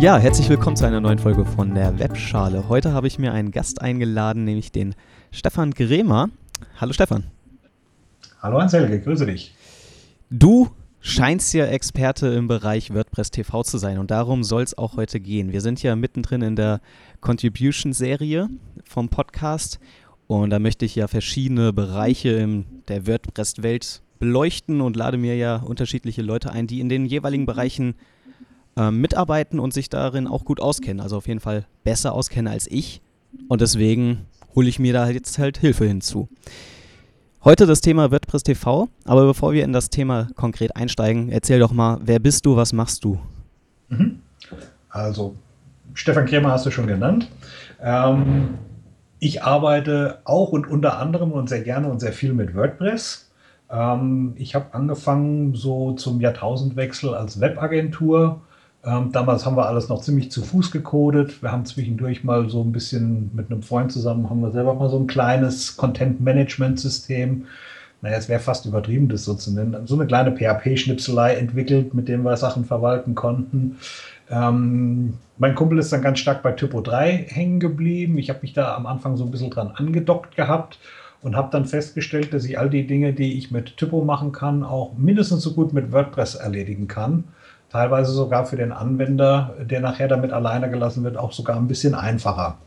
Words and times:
Ja, 0.00 0.16
herzlich 0.16 0.48
willkommen 0.48 0.76
zu 0.76 0.86
einer 0.86 1.02
neuen 1.02 1.18
Folge 1.18 1.44
von 1.44 1.74
der 1.74 1.98
Webschale. 1.98 2.70
Heute 2.70 2.94
habe 2.94 3.06
ich 3.06 3.18
mir 3.18 3.34
einen 3.34 3.50
Gast 3.50 3.82
eingeladen, 3.82 4.44
nämlich 4.44 4.72
den 4.72 4.94
Stefan 5.30 5.72
Gremer. 5.72 6.30
Hallo 6.80 6.94
Stefan. 6.94 7.24
Hallo 8.40 8.56
Anselge, 8.56 8.98
grüße 8.98 9.26
dich. 9.26 9.54
Du 10.30 10.70
scheinst 11.00 11.52
ja 11.52 11.66
Experte 11.66 12.28
im 12.28 12.48
Bereich 12.48 12.94
WordPress 12.94 13.30
TV 13.30 13.62
zu 13.62 13.76
sein 13.76 13.98
und 13.98 14.10
darum 14.10 14.42
soll 14.42 14.62
es 14.62 14.78
auch 14.78 14.96
heute 14.96 15.20
gehen. 15.20 15.52
Wir 15.52 15.60
sind 15.60 15.82
ja 15.82 15.94
mittendrin 15.96 16.40
in 16.40 16.56
der 16.56 16.80
Contribution-Serie 17.20 18.48
vom 18.84 19.10
Podcast 19.10 19.80
und 20.26 20.48
da 20.48 20.58
möchte 20.58 20.86
ich 20.86 20.94
ja 20.94 21.08
verschiedene 21.08 21.74
Bereiche 21.74 22.30
in 22.30 22.64
der 22.88 23.06
WordPress-Welt 23.06 24.00
beleuchten 24.18 24.80
und 24.80 24.96
lade 24.96 25.18
mir 25.18 25.36
ja 25.36 25.56
unterschiedliche 25.56 26.22
Leute 26.22 26.52
ein, 26.52 26.66
die 26.66 26.80
in 26.80 26.88
den 26.88 27.04
jeweiligen 27.04 27.44
Bereichen 27.44 27.96
äh, 28.80 28.90
mitarbeiten 28.90 29.60
und 29.60 29.74
sich 29.74 29.90
darin 29.90 30.26
auch 30.26 30.44
gut 30.44 30.60
auskennen. 30.60 31.00
Also 31.00 31.18
auf 31.18 31.28
jeden 31.28 31.40
Fall 31.40 31.66
besser 31.84 32.12
auskennen 32.14 32.50
als 32.50 32.66
ich. 32.66 33.02
Und 33.48 33.60
deswegen 33.60 34.26
hole 34.54 34.68
ich 34.68 34.78
mir 34.78 34.92
da 34.92 35.08
jetzt 35.08 35.38
halt 35.38 35.58
Hilfe 35.58 35.84
hinzu. 35.84 36.28
Heute 37.44 37.66
das 37.66 37.80
Thema 37.80 38.10
WordPress 38.10 38.42
TV, 38.42 38.88
aber 39.04 39.26
bevor 39.26 39.52
wir 39.52 39.64
in 39.64 39.72
das 39.72 39.88
Thema 39.88 40.28
konkret 40.34 40.76
einsteigen, 40.76 41.30
erzähl 41.30 41.58
doch 41.58 41.72
mal, 41.72 41.98
wer 42.02 42.18
bist 42.18 42.44
du, 42.44 42.56
was 42.56 42.72
machst 42.72 43.04
du? 43.04 43.18
Mhm. 43.88 44.20
Also, 44.90 45.36
Stefan 45.94 46.26
Kremer 46.26 46.52
hast 46.52 46.66
du 46.66 46.70
schon 46.70 46.86
genannt. 46.86 47.30
Ähm, 47.82 48.58
ich 49.20 49.42
arbeite 49.42 50.20
auch 50.24 50.52
und 50.52 50.66
unter 50.66 50.98
anderem 50.98 51.32
und 51.32 51.48
sehr 51.48 51.62
gerne 51.62 51.88
und 51.88 52.00
sehr 52.00 52.12
viel 52.12 52.32
mit 52.32 52.54
WordPress. 52.54 53.30
Ähm, 53.70 54.34
ich 54.36 54.54
habe 54.54 54.74
angefangen 54.74 55.54
so 55.54 55.92
zum 55.92 56.20
Jahrtausendwechsel 56.20 57.14
als 57.14 57.40
Webagentur. 57.40 58.42
Ähm, 58.84 59.12
damals 59.12 59.44
haben 59.44 59.56
wir 59.56 59.66
alles 59.66 59.88
noch 59.88 60.00
ziemlich 60.00 60.30
zu 60.30 60.42
Fuß 60.42 60.70
gecodet. 60.70 61.42
Wir 61.42 61.52
haben 61.52 61.66
zwischendurch 61.66 62.24
mal 62.24 62.48
so 62.48 62.62
ein 62.62 62.72
bisschen 62.72 63.30
mit 63.34 63.50
einem 63.50 63.62
Freund 63.62 63.92
zusammen, 63.92 64.30
haben 64.30 64.40
wir 64.40 64.52
selber 64.52 64.74
mal 64.74 64.88
so 64.88 64.98
ein 64.98 65.06
kleines 65.06 65.76
Content-Management-System. 65.76 67.46
Naja, 68.02 68.16
es 68.16 68.30
wäre 68.30 68.40
fast 68.40 68.64
übertrieben, 68.64 69.08
das 69.08 69.24
so 69.24 69.34
zu 69.34 69.52
nennen. 69.52 69.86
So 69.86 69.94
eine 69.94 70.06
kleine 70.06 70.34
PHP-Schnipselei 70.34 71.34
entwickelt, 71.34 71.92
mit 71.92 72.08
dem 72.08 72.22
wir 72.22 72.36
Sachen 72.38 72.64
verwalten 72.64 73.14
konnten. 73.14 73.76
Ähm, 74.30 75.14
mein 75.36 75.54
Kumpel 75.54 75.78
ist 75.78 75.92
dann 75.92 76.00
ganz 76.00 76.18
stark 76.18 76.42
bei 76.42 76.52
Typo 76.52 76.80
3 76.80 77.26
hängen 77.28 77.60
geblieben. 77.60 78.16
Ich 78.16 78.30
habe 78.30 78.40
mich 78.40 78.54
da 78.54 78.74
am 78.74 78.86
Anfang 78.86 79.18
so 79.18 79.24
ein 79.24 79.30
bisschen 79.30 79.50
dran 79.50 79.72
angedockt 79.74 80.36
gehabt 80.36 80.78
und 81.20 81.36
habe 81.36 81.50
dann 81.52 81.66
festgestellt, 81.66 82.32
dass 82.32 82.46
ich 82.46 82.58
all 82.58 82.70
die 82.70 82.86
Dinge, 82.86 83.12
die 83.12 83.36
ich 83.36 83.50
mit 83.50 83.76
Typo 83.76 84.02
machen 84.02 84.32
kann, 84.32 84.62
auch 84.62 84.96
mindestens 84.96 85.42
so 85.42 85.52
gut 85.52 85.74
mit 85.74 85.92
WordPress 85.92 86.36
erledigen 86.36 86.88
kann. 86.88 87.24
Teilweise 87.70 88.12
sogar 88.12 88.46
für 88.46 88.56
den 88.56 88.72
Anwender, 88.72 89.54
der 89.60 89.80
nachher 89.80 90.08
damit 90.08 90.32
alleine 90.32 90.68
gelassen 90.70 91.04
wird, 91.04 91.16
auch 91.16 91.32
sogar 91.32 91.56
ein 91.56 91.68
bisschen 91.68 91.94
einfacher. 91.94 92.58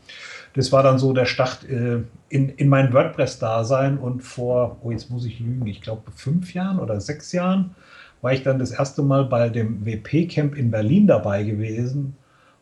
Das 0.54 0.72
war 0.72 0.82
dann 0.82 0.98
so 0.98 1.12
der 1.12 1.26
Start 1.26 1.68
äh, 1.68 2.02
in, 2.28 2.48
in 2.48 2.68
mein 2.68 2.92
WordPress-Dasein 2.92 3.98
und 3.98 4.22
vor, 4.22 4.78
oh 4.82 4.90
jetzt 4.90 5.10
muss 5.10 5.26
ich 5.26 5.40
lügen, 5.40 5.66
ich 5.66 5.82
glaube 5.82 6.10
fünf 6.14 6.54
Jahren 6.54 6.78
oder 6.78 7.00
sechs 7.00 7.32
Jahren 7.32 7.74
war 8.22 8.32
ich 8.32 8.42
dann 8.42 8.58
das 8.58 8.70
erste 8.70 9.02
Mal 9.02 9.26
bei 9.26 9.50
dem 9.50 9.84
WP-Camp 9.84 10.56
in 10.56 10.70
Berlin 10.70 11.06
dabei 11.06 11.42
gewesen 11.42 12.16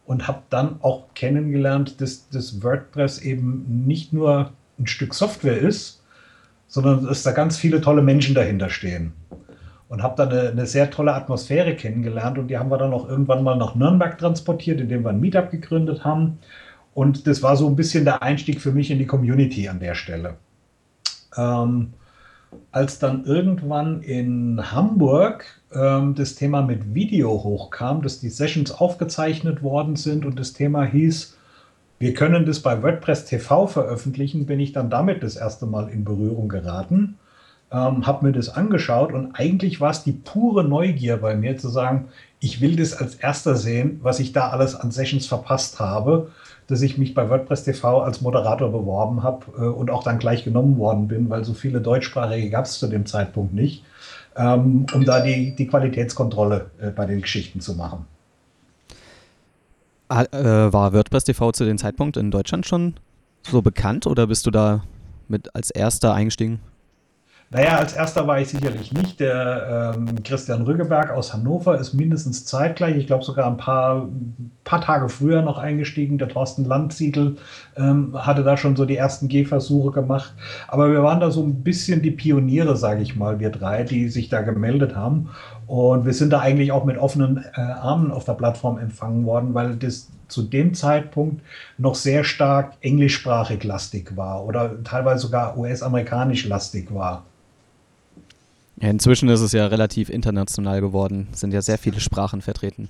und 0.06 0.26
habe 0.26 0.42
dann 0.50 0.80
auch 0.82 1.14
kennengelernt, 1.14 2.00
dass 2.00 2.28
das 2.28 2.62
WordPress 2.64 3.20
eben 3.20 3.86
nicht 3.86 4.12
nur 4.12 4.52
ein 4.78 4.88
Stück 4.88 5.14
Software 5.14 5.58
ist, 5.58 6.02
sondern 6.66 7.04
dass 7.04 7.22
da 7.22 7.30
ganz 7.30 7.56
viele 7.56 7.80
tolle 7.80 8.02
Menschen 8.02 8.34
dahinter 8.34 8.70
stehen. 8.70 9.12
Und 9.92 10.02
habe 10.02 10.16
dann 10.16 10.30
eine, 10.30 10.48
eine, 10.48 10.64
sehr 10.64 10.90
tolle 10.90 11.12
Atmosphäre 11.12 11.76
kennengelernt 11.76 12.38
und 12.38 12.48
die 12.48 12.56
haben 12.56 12.70
wir 12.70 12.78
dann 12.78 12.94
auch 12.94 13.06
irgendwann 13.06 13.44
mal 13.44 13.56
nach 13.56 13.74
Nürnberg 13.74 14.16
transportiert, 14.16 14.80
indem 14.80 15.04
wir 15.04 15.10
ein 15.10 15.20
Meetup 15.20 15.50
gegründet 15.50 16.02
haben. 16.02 16.38
Und 16.94 17.26
das 17.26 17.42
war 17.42 17.58
so 17.58 17.68
ein 17.68 17.76
bisschen 17.76 18.06
der 18.06 18.22
Einstieg 18.22 18.62
für 18.62 18.72
mich 18.72 18.90
in 18.90 18.98
die 18.98 19.04
Community 19.04 19.68
an 19.68 19.80
der 19.80 19.94
Stelle. 19.94 20.36
Ähm, 21.36 21.92
als 22.70 23.00
dann 23.00 23.26
irgendwann 23.26 24.00
in 24.00 24.72
Hamburg 24.72 25.44
ähm, 25.74 26.14
das 26.14 26.36
Thema 26.36 26.62
mit 26.62 26.94
Video 26.94 27.44
hochkam, 27.44 28.00
dass 28.00 28.18
die 28.18 28.30
Sessions 28.30 28.72
aufgezeichnet 28.72 29.62
worden 29.62 29.96
sind 29.96 30.24
und 30.24 30.40
das 30.40 30.54
Thema 30.54 30.84
hieß, 30.84 31.36
wir 31.98 32.14
können 32.14 32.46
das 32.46 32.60
bei 32.60 32.82
WordPress 32.82 33.26
TV 33.26 33.66
veröffentlichen, 33.66 34.46
bin 34.46 34.58
ich 34.58 34.72
dann 34.72 34.88
damit 34.88 35.22
das 35.22 35.36
erste 35.36 35.66
Mal 35.66 35.90
in 35.90 36.02
Berührung 36.02 36.48
geraten, 36.48 37.18
ähm, 37.72 38.06
habe 38.06 38.26
mir 38.26 38.32
das 38.32 38.48
angeschaut 38.48 39.12
und 39.12 39.34
eigentlich 39.34 39.80
war 39.80 39.90
es 39.90 40.04
die 40.04 40.12
pure 40.12 40.64
Neugier 40.64 41.16
bei 41.16 41.34
mir 41.34 41.56
zu 41.56 41.68
sagen, 41.68 42.08
ich 42.40 42.60
will 42.60 42.76
das 42.76 42.94
als 42.94 43.14
erster 43.14 43.56
sehen, 43.56 44.00
was 44.02 44.20
ich 44.20 44.32
da 44.32 44.50
alles 44.50 44.74
an 44.74 44.90
Sessions 44.90 45.26
verpasst 45.26 45.80
habe 45.80 46.30
dass 46.72 46.82
ich 46.82 46.98
mich 46.98 47.14
bei 47.14 47.28
WordPress 47.28 47.64
TV 47.64 48.00
als 48.02 48.20
Moderator 48.20 48.72
beworben 48.72 49.22
habe 49.22 49.44
äh, 49.58 49.64
und 49.64 49.90
auch 49.90 50.04
dann 50.04 50.18
gleich 50.18 50.44
genommen 50.44 50.78
worden 50.78 51.08
bin, 51.08 51.28
weil 51.28 51.44
so 51.44 51.54
viele 51.54 51.80
deutschsprachige 51.80 52.50
gab 52.50 52.64
es 52.64 52.78
zu 52.78 52.86
dem 52.86 53.06
Zeitpunkt 53.06 53.52
nicht, 53.52 53.84
ähm, 54.36 54.86
um 54.94 55.04
da 55.04 55.20
die, 55.20 55.54
die 55.54 55.66
Qualitätskontrolle 55.66 56.70
äh, 56.80 56.90
bei 56.90 57.06
den 57.06 57.20
Geschichten 57.20 57.60
zu 57.60 57.74
machen. 57.74 58.06
Äh, 60.08 60.24
war 60.32 60.92
WordPress 60.92 61.24
TV 61.24 61.52
zu 61.52 61.64
dem 61.64 61.78
Zeitpunkt 61.78 62.16
in 62.16 62.30
Deutschland 62.30 62.66
schon 62.66 62.94
so 63.42 63.60
bekannt 63.62 64.06
oder 64.06 64.26
bist 64.26 64.46
du 64.46 64.50
da 64.50 64.84
mit 65.28 65.54
als 65.54 65.70
erster 65.70 66.14
eingestiegen? 66.14 66.60
Naja, 67.54 67.76
als 67.76 67.92
erster 67.92 68.26
war 68.26 68.40
ich 68.40 68.48
sicherlich 68.48 68.94
nicht. 68.94 69.20
Der 69.20 69.94
ähm, 69.94 70.22
Christian 70.24 70.62
Rüggeberg 70.62 71.10
aus 71.10 71.34
Hannover 71.34 71.78
ist 71.78 71.92
mindestens 71.92 72.46
zeitgleich, 72.46 72.96
ich 72.96 73.06
glaube 73.06 73.24
sogar 73.24 73.46
ein 73.46 73.58
paar, 73.58 74.08
paar 74.64 74.80
Tage 74.80 75.10
früher 75.10 75.42
noch 75.42 75.58
eingestiegen. 75.58 76.16
Der 76.16 76.28
Thorsten 76.28 76.64
Landsiedel 76.64 77.36
ähm, 77.76 78.14
hatte 78.16 78.42
da 78.42 78.56
schon 78.56 78.74
so 78.74 78.86
die 78.86 78.96
ersten 78.96 79.28
Gehversuche 79.28 79.90
gemacht. 79.92 80.32
Aber 80.66 80.90
wir 80.90 81.02
waren 81.02 81.20
da 81.20 81.30
so 81.30 81.42
ein 81.42 81.62
bisschen 81.62 82.00
die 82.00 82.10
Pioniere, 82.10 82.74
sage 82.74 83.02
ich 83.02 83.16
mal, 83.16 83.38
wir 83.38 83.50
drei, 83.50 83.82
die 83.82 84.08
sich 84.08 84.30
da 84.30 84.40
gemeldet 84.40 84.96
haben. 84.96 85.28
Und 85.66 86.06
wir 86.06 86.14
sind 86.14 86.32
da 86.32 86.40
eigentlich 86.40 86.72
auch 86.72 86.86
mit 86.86 86.96
offenen 86.96 87.44
äh, 87.54 87.60
Armen 87.60 88.12
auf 88.12 88.24
der 88.24 88.32
Plattform 88.32 88.78
empfangen 88.78 89.26
worden, 89.26 89.52
weil 89.52 89.76
das 89.76 90.08
zu 90.26 90.42
dem 90.42 90.72
Zeitpunkt 90.72 91.42
noch 91.76 91.96
sehr 91.96 92.24
stark 92.24 92.72
englischsprachig 92.80 93.62
lastig 93.62 94.16
war 94.16 94.46
oder 94.46 94.82
teilweise 94.84 95.20
sogar 95.20 95.58
US-amerikanisch 95.58 96.46
lastig 96.46 96.94
war. 96.94 97.24
Ja, 98.82 98.88
inzwischen 98.88 99.28
ist 99.28 99.40
es 99.40 99.52
ja 99.52 99.66
relativ 99.68 100.10
international 100.10 100.80
geworden, 100.80 101.28
es 101.32 101.40
sind 101.40 101.54
ja 101.54 101.62
sehr 101.62 101.78
viele 101.78 102.00
Sprachen 102.00 102.42
vertreten. 102.42 102.88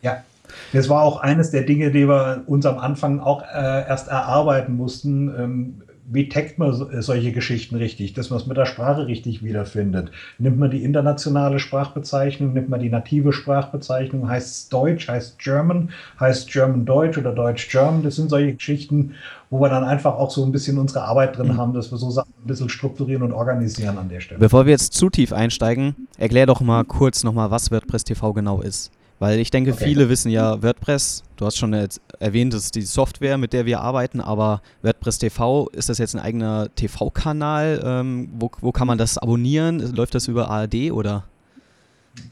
Ja, 0.00 0.24
das 0.72 0.88
war 0.88 1.02
auch 1.02 1.20
eines 1.20 1.50
der 1.50 1.62
Dinge, 1.62 1.90
die 1.90 2.08
wir 2.08 2.44
uns 2.46 2.64
am 2.64 2.78
Anfang 2.78 3.20
auch 3.20 3.42
äh, 3.42 3.86
erst 3.88 4.08
erarbeiten 4.08 4.74
mussten. 4.74 5.28
Ähm, 5.28 5.82
wie 6.06 6.28
taggt 6.28 6.58
man 6.58 6.72
solche 7.00 7.32
Geschichten 7.32 7.76
richtig, 7.76 8.12
dass 8.14 8.30
man 8.30 8.40
es 8.40 8.46
mit 8.46 8.56
der 8.56 8.66
Sprache 8.66 9.06
richtig 9.06 9.42
wiederfindet? 9.44 10.10
Nimmt 10.38 10.58
man 10.58 10.70
die 10.70 10.82
internationale 10.82 11.58
Sprachbezeichnung, 11.58 12.54
nimmt 12.54 12.68
man 12.68 12.80
die 12.80 12.90
native 12.90 13.32
Sprachbezeichnung, 13.32 14.28
heißt 14.28 14.48
es 14.48 14.68
Deutsch, 14.68 15.08
heißt 15.08 15.38
German, 15.38 15.90
heißt 16.18 16.50
German 16.50 16.84
Deutsch 16.84 17.18
oder 17.18 17.32
Deutsch 17.32 17.70
German? 17.70 18.02
Das 18.02 18.16
sind 18.16 18.30
solche 18.30 18.54
Geschichten, 18.54 19.14
wo 19.48 19.60
wir 19.60 19.68
dann 19.68 19.84
einfach 19.84 20.14
auch 20.14 20.30
so 20.30 20.44
ein 20.44 20.52
bisschen 20.52 20.78
unsere 20.78 21.02
Arbeit 21.04 21.38
drin 21.38 21.48
mhm. 21.48 21.56
haben, 21.56 21.74
dass 21.74 21.90
wir 21.90 21.98
so 21.98 22.10
Sachen 22.10 22.31
ein 22.42 22.46
bisschen 22.46 22.68
strukturieren 22.68 23.22
und 23.22 23.32
organisieren 23.32 23.98
an 23.98 24.08
der 24.08 24.20
Stelle. 24.20 24.40
Bevor 24.40 24.66
wir 24.66 24.72
jetzt 24.72 24.94
zu 24.94 25.10
tief 25.10 25.32
einsteigen, 25.32 26.08
erklär 26.18 26.46
doch 26.46 26.60
mal 26.60 26.84
kurz 26.84 27.24
nochmal, 27.24 27.50
was 27.50 27.70
WordPress 27.70 28.04
TV 28.04 28.32
genau 28.32 28.60
ist. 28.60 28.90
Weil 29.18 29.38
ich 29.38 29.50
denke, 29.50 29.72
okay. 29.72 29.84
viele 29.84 30.08
wissen 30.08 30.32
ja 30.32 30.60
WordPress, 30.62 31.22
du 31.36 31.46
hast 31.46 31.56
schon 31.56 31.72
erwähnt, 32.18 32.54
das 32.54 32.64
ist 32.64 32.74
die 32.74 32.82
Software, 32.82 33.38
mit 33.38 33.52
der 33.52 33.66
wir 33.66 33.80
arbeiten, 33.80 34.20
aber 34.20 34.62
WordPress 34.82 35.18
TV, 35.18 35.68
ist 35.68 35.88
das 35.88 35.98
jetzt 35.98 36.16
ein 36.16 36.20
eigener 36.20 36.74
TV-Kanal? 36.74 37.82
Ähm, 37.84 38.30
wo, 38.36 38.50
wo 38.60 38.72
kann 38.72 38.88
man 38.88 38.98
das 38.98 39.18
abonnieren? 39.18 39.78
Läuft 39.94 40.16
das 40.16 40.26
über 40.26 40.50
ARD 40.50 40.90
oder? 40.90 41.24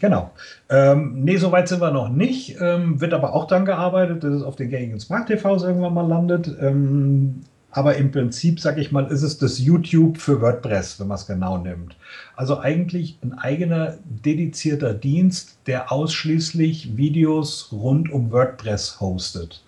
Genau. 0.00 0.32
Ähm, 0.68 1.22
nee, 1.24 1.36
soweit 1.36 1.68
sind 1.68 1.80
wir 1.80 1.92
noch 1.92 2.08
nicht. 2.08 2.56
Ähm, 2.60 3.00
wird 3.00 3.14
aber 3.14 3.34
auch 3.34 3.46
dann 3.46 3.64
gearbeitet, 3.64 4.24
dass 4.24 4.34
es 4.34 4.42
auf 4.42 4.56
den 4.56 4.68
gängigen 4.68 4.98
Smart 4.98 5.28
TVs 5.28 5.62
irgendwann 5.62 5.94
mal 5.94 6.06
landet. 6.06 6.54
Ähm, 6.60 7.42
aber 7.72 7.96
im 7.96 8.10
Prinzip, 8.10 8.60
sag 8.60 8.78
ich 8.78 8.90
mal, 8.90 9.06
ist 9.06 9.22
es 9.22 9.38
das 9.38 9.58
YouTube 9.58 10.18
für 10.18 10.40
WordPress, 10.40 10.98
wenn 10.98 11.08
man 11.08 11.16
es 11.16 11.26
genau 11.26 11.58
nimmt. 11.58 11.96
Also 12.36 12.58
eigentlich 12.58 13.18
ein 13.22 13.32
eigener 13.34 13.98
dedizierter 14.04 14.94
Dienst, 14.94 15.58
der 15.66 15.92
ausschließlich 15.92 16.96
Videos 16.96 17.68
rund 17.70 18.10
um 18.10 18.32
WordPress 18.32 19.00
hostet. 19.00 19.62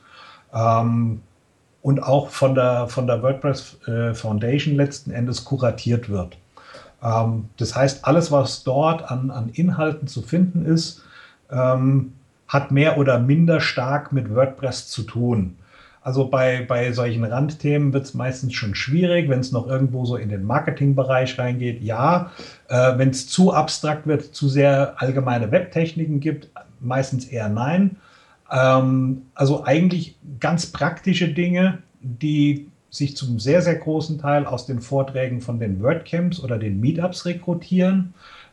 Ähm, 0.53 1.21
und 1.83 2.03
auch 2.03 2.29
von 2.29 2.55
der, 2.55 2.89
von 2.89 3.07
der 3.07 3.23
WordPress 3.23 3.77
äh, 3.87 4.15
Foundation 4.15 4.75
letzten 4.75 5.11
Endes 5.11 5.45
kuratiert 5.45 6.09
wird. 6.09 6.37
Ähm, 7.03 7.49
das 7.57 7.75
heißt, 7.75 8.05
alles, 8.05 8.31
was 8.31 8.65
dort 8.65 9.11
an, 9.11 9.31
an 9.31 9.49
Inhalten 9.51 10.09
zu 10.09 10.23
finden 10.23 10.65
ist, 10.65 11.03
ähm, 11.51 12.15
hat 12.49 12.71
mehr 12.71 12.99
oder 12.99 13.19
minder 13.19 13.61
stark 13.61 14.13
mit 14.13 14.35
WordPress 14.35 14.89
zu 14.89 15.03
tun. 15.05 15.57
Also 16.05 16.29
bei, 16.29 16.65
bei 16.67 16.93
solchen 16.93 17.23
Randthemen 17.25 17.93
wird 17.93 18.05
es 18.05 18.15
meistens 18.15 18.55
schon 18.55 18.75
schwierig, 18.75 19.29
wenn 19.29 19.39
es 19.39 19.53
noch 19.53 19.69
irgendwo 19.69 20.05
so 20.05 20.17
in 20.17 20.29
den 20.29 20.45
Marketingbereich 20.45 21.39
reingeht. 21.39 21.81
Ja, 21.81 22.33
äh, 22.69 22.99
wenn 22.99 23.11
es 23.11 23.29
zu 23.29 23.53
abstrakt 23.53 24.07
wird, 24.07 24.35
zu 24.35 24.49
sehr 24.49 24.95
allgemeine 25.01 25.53
Webtechniken 25.53 26.19
gibt, 26.19 26.49
meistens 26.81 27.27
eher 27.27 27.49
nein. 27.49 27.97
Ähm, 28.51 29.23
also 29.35 29.65
eigentlich 29.65 30.17
ganz 30.41 30.67
praktische 30.67 31.29
Dinge, 31.29 31.79
die 32.01 32.69
sich 32.91 33.17
zum 33.17 33.39
sehr, 33.39 33.63
sehr 33.63 33.77
großen 33.77 34.19
Teil 34.19 34.45
aus 34.45 34.67
den 34.67 34.81
Vorträgen 34.81 35.41
von 35.41 35.59
den 35.59 35.83
WordCamps 35.83 36.41
oder 36.41 36.59
den 36.59 36.81
Meetups 36.81 37.25
rekrutieren, 37.25 38.13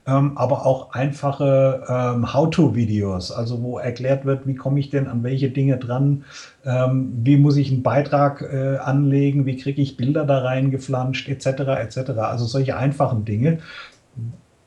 ähm, 0.09 0.37
aber 0.37 0.65
auch 0.65 0.91
einfache 0.93 1.83
ähm, 1.87 2.33
How-to-Videos, 2.33 3.31
also 3.31 3.61
wo 3.61 3.77
erklärt 3.77 4.25
wird, 4.25 4.47
wie 4.47 4.55
komme 4.55 4.79
ich 4.79 4.89
denn 4.89 5.07
an 5.07 5.23
welche 5.23 5.49
Dinge 5.49 5.77
dran, 5.77 6.23
ähm, 6.65 7.11
wie 7.23 7.37
muss 7.37 7.57
ich 7.57 7.71
einen 7.71 7.83
Beitrag 7.83 8.41
äh, 8.41 8.77
anlegen, 8.77 9.45
wie 9.45 9.57
kriege 9.57 9.81
ich 9.81 9.97
Bilder 9.97 10.25
da 10.25 10.39
reingeflanscht, 10.39 11.29
etc., 11.29 11.47
etc. 11.47 12.11
Also 12.19 12.45
solche 12.45 12.77
einfachen 12.77 13.25
Dinge. 13.25 13.59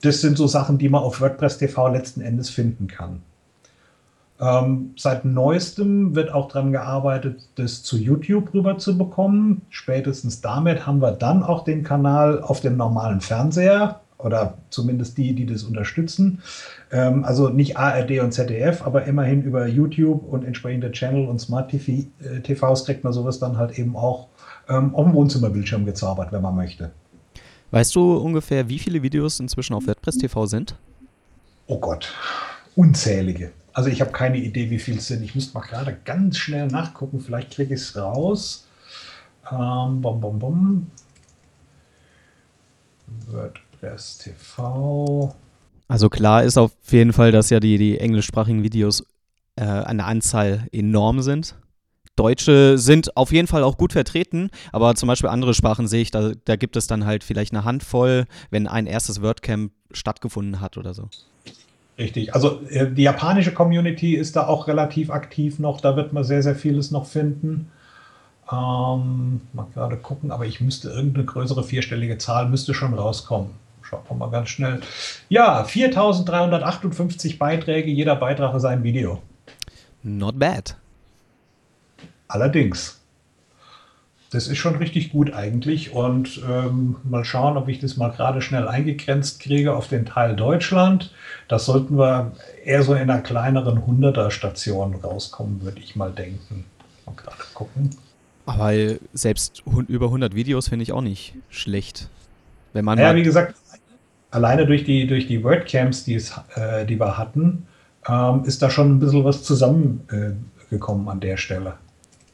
Das 0.02 0.20
sind 0.20 0.36
so 0.36 0.46
Sachen, 0.46 0.78
die 0.78 0.88
man 0.88 1.02
auf 1.02 1.20
WordPress 1.20 1.58
TV 1.58 1.88
letzten 1.88 2.20
Endes 2.20 2.50
finden 2.50 2.86
kann. 2.86 3.22
Ähm, 4.40 4.94
seit 4.96 5.24
neuestem 5.24 6.14
wird 6.14 6.32
auch 6.32 6.48
daran 6.48 6.72
gearbeitet, 6.72 7.48
das 7.54 7.82
zu 7.82 7.96
YouTube 7.96 8.52
rüber 8.54 8.78
zu 8.78 8.98
bekommen. 8.98 9.62
Spätestens 9.70 10.40
damit 10.40 10.86
haben 10.86 11.00
wir 11.00 11.12
dann 11.12 11.42
auch 11.42 11.64
den 11.64 11.84
Kanal 11.84 12.42
auf 12.42 12.60
dem 12.60 12.76
normalen 12.76 13.20
Fernseher 13.20 14.00
oder 14.22 14.58
zumindest 14.70 15.18
die, 15.18 15.34
die 15.34 15.46
das 15.46 15.64
unterstützen. 15.64 16.42
Ähm, 16.90 17.24
also 17.24 17.48
nicht 17.48 17.76
ARD 17.76 18.20
und 18.20 18.32
ZDF, 18.32 18.82
aber 18.82 19.04
immerhin 19.04 19.42
über 19.42 19.66
YouTube 19.66 20.24
und 20.24 20.44
entsprechende 20.44 20.90
Channel 20.92 21.26
und 21.26 21.40
Smart 21.40 21.70
TV, 21.70 22.08
äh, 22.22 22.40
TVs 22.40 22.84
kriegt 22.84 23.04
man 23.04 23.12
sowas 23.12 23.38
dann 23.38 23.58
halt 23.58 23.78
eben 23.78 23.96
auch 23.96 24.28
ähm, 24.68 24.94
auf 24.94 25.04
dem 25.04 25.14
Wohnzimmerbildschirm 25.14 25.84
gezaubert, 25.84 26.32
wenn 26.32 26.42
man 26.42 26.54
möchte. 26.54 26.90
Weißt 27.70 27.94
du 27.94 28.16
ungefähr, 28.16 28.68
wie 28.68 28.78
viele 28.78 29.02
Videos 29.02 29.40
inzwischen 29.40 29.74
auf 29.74 29.86
WordPress 29.86 30.18
TV 30.18 30.46
sind? 30.46 30.76
Oh 31.66 31.78
Gott, 31.78 32.12
unzählige. 32.76 33.52
Also 33.72 33.88
ich 33.88 34.02
habe 34.02 34.12
keine 34.12 34.36
Idee, 34.36 34.68
wie 34.68 34.78
viel 34.78 34.98
es 34.98 35.06
sind. 35.06 35.22
Ich 35.22 35.34
müsste 35.34 35.54
mal 35.54 35.64
gerade 35.64 35.96
ganz 36.04 36.36
schnell 36.36 36.66
nachgucken. 36.66 37.20
Vielleicht 37.20 37.52
kriege 37.52 37.74
ich 37.74 37.80
es 37.80 37.96
raus. 37.96 38.68
Ähm, 39.50 40.02
bom, 40.02 40.20
bom, 40.20 40.38
bom. 40.38 40.86
WordPress 43.30 43.71
TV. 43.82 45.34
Also 45.88 46.08
klar 46.08 46.42
ist 46.42 46.56
auf 46.56 46.72
jeden 46.90 47.12
Fall, 47.12 47.32
dass 47.32 47.50
ja 47.50 47.60
die, 47.60 47.78
die 47.78 47.98
englischsprachigen 47.98 48.62
Videos 48.62 49.04
äh, 49.56 49.64
eine 49.64 50.04
Anzahl 50.04 50.66
enorm 50.72 51.20
sind. 51.22 51.56
Deutsche 52.16 52.76
sind 52.78 53.16
auf 53.16 53.32
jeden 53.32 53.48
Fall 53.48 53.62
auch 53.62 53.78
gut 53.78 53.92
vertreten, 53.92 54.50
aber 54.70 54.94
zum 54.94 55.06
Beispiel 55.06 55.30
andere 55.30 55.54
Sprachen 55.54 55.88
sehe 55.88 56.02
ich, 56.02 56.10
da, 56.10 56.32
da 56.44 56.56
gibt 56.56 56.76
es 56.76 56.86
dann 56.86 57.06
halt 57.06 57.24
vielleicht 57.24 57.52
eine 57.52 57.64
Handvoll, 57.64 58.26
wenn 58.50 58.66
ein 58.66 58.86
erstes 58.86 59.22
WordCamp 59.22 59.72
stattgefunden 59.92 60.60
hat 60.60 60.76
oder 60.76 60.94
so. 60.94 61.08
Richtig. 61.98 62.34
Also 62.34 62.60
äh, 62.68 62.90
die 62.90 63.02
japanische 63.02 63.52
Community 63.52 64.14
ist 64.14 64.36
da 64.36 64.46
auch 64.46 64.68
relativ 64.68 65.10
aktiv 65.10 65.58
noch. 65.58 65.80
Da 65.80 65.96
wird 65.96 66.12
man 66.12 66.24
sehr, 66.24 66.42
sehr 66.42 66.56
vieles 66.56 66.90
noch 66.90 67.06
finden. 67.06 67.70
Ähm, 68.50 69.40
mal 69.52 69.66
gerade 69.72 69.96
gucken, 69.96 70.30
aber 70.30 70.46
ich 70.46 70.60
müsste 70.60 70.90
irgendeine 70.90 71.26
größere 71.26 71.64
vierstellige 71.64 72.18
Zahl 72.18 72.48
müsste 72.48 72.74
schon 72.74 72.94
rauskommen. 72.94 73.50
Schauen 73.92 74.02
wir 74.08 74.16
mal 74.16 74.30
ganz 74.30 74.48
schnell. 74.48 74.80
Ja, 75.28 75.62
4358 75.62 77.38
Beiträge. 77.38 77.90
Jeder 77.90 78.16
Beitrag 78.16 78.54
ist 78.54 78.64
ein 78.64 78.82
Video. 78.82 79.22
Not 80.02 80.38
bad. 80.38 80.76
Allerdings 82.26 83.02
das 84.32 84.48
ist 84.48 84.58
schon 84.58 84.76
richtig 84.76 85.12
gut 85.12 85.34
eigentlich. 85.34 85.92
Und 85.92 86.40
ähm, 86.48 86.96
mal 87.04 87.24
schauen, 87.24 87.58
ob 87.58 87.68
ich 87.68 87.80
das 87.80 87.98
mal 87.98 88.08
gerade 88.08 88.40
schnell 88.40 88.66
eingegrenzt 88.66 89.40
kriege 89.40 89.74
auf 89.74 89.88
den 89.88 90.06
Teil 90.06 90.34
Deutschland. 90.34 91.12
Das 91.48 91.66
sollten 91.66 91.98
wir 91.98 92.32
eher 92.64 92.82
so 92.82 92.94
in 92.94 93.10
einer 93.10 93.20
kleineren 93.20 93.80
100er-Station 93.80 94.94
rauskommen, 94.94 95.60
würde 95.62 95.80
ich 95.80 95.96
mal 95.96 96.12
denken. 96.12 96.64
Mal 97.04 97.14
gerade 97.14 97.36
gucken. 97.52 97.90
Aber 98.46 98.72
selbst 99.12 99.62
über 99.66 100.06
100 100.06 100.34
Videos 100.34 100.68
finde 100.68 100.84
ich 100.84 100.92
auch 100.92 101.02
nicht 101.02 101.34
schlecht. 101.50 102.08
Wenn 102.72 102.86
man 102.86 102.98
ja, 102.98 103.14
wie 103.14 103.22
gesagt, 103.22 103.54
alleine 104.32 104.66
durch 104.66 104.82
die, 104.82 105.06
durch 105.06 105.28
die 105.28 105.44
WordCamps, 105.44 106.04
die, 106.04 106.14
es, 106.14 106.32
äh, 106.56 106.84
die 106.84 106.98
wir 106.98 107.16
hatten, 107.16 107.66
ähm, 108.08 108.42
ist 108.44 108.62
da 108.62 108.70
schon 108.70 108.96
ein 108.96 108.98
bisschen 108.98 109.24
was 109.24 109.44
zusammengekommen 109.44 111.06
äh, 111.06 111.10
an 111.10 111.20
der 111.20 111.36
Stelle. 111.36 111.74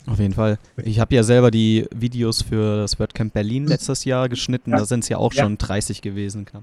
Auf 0.06 0.18
jeden 0.18 0.32
Fall. 0.32 0.58
Ich 0.78 1.00
habe 1.00 1.14
ja 1.14 1.22
selber 1.22 1.50
die 1.50 1.86
Videos 1.94 2.40
für 2.40 2.78
das 2.78 2.98
WordCamp 2.98 3.34
Berlin 3.34 3.66
letztes 3.66 4.06
Jahr 4.06 4.30
geschnitten. 4.30 4.70
Ja. 4.70 4.78
Da 4.78 4.86
sind 4.86 5.00
es 5.00 5.10
ja 5.10 5.18
auch 5.18 5.34
ja. 5.34 5.42
schon 5.42 5.58
30 5.58 6.00
gewesen. 6.00 6.46
Knapp. 6.46 6.62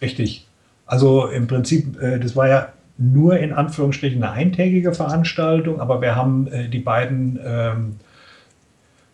Richtig. 0.00 0.46
Also 0.86 1.26
im 1.26 1.46
Prinzip, 1.46 2.00
äh, 2.00 2.18
das 2.18 2.34
war 2.36 2.48
ja 2.48 2.68
nur 2.96 3.38
in 3.38 3.52
Anführungsstrichen 3.52 4.22
eine 4.22 4.32
eintägige 4.32 4.94
Veranstaltung, 4.94 5.80
aber 5.80 6.00
wir 6.00 6.14
haben 6.14 6.46
äh, 6.46 6.68
die 6.68 6.78
beiden 6.78 7.38
ähm, 7.44 7.96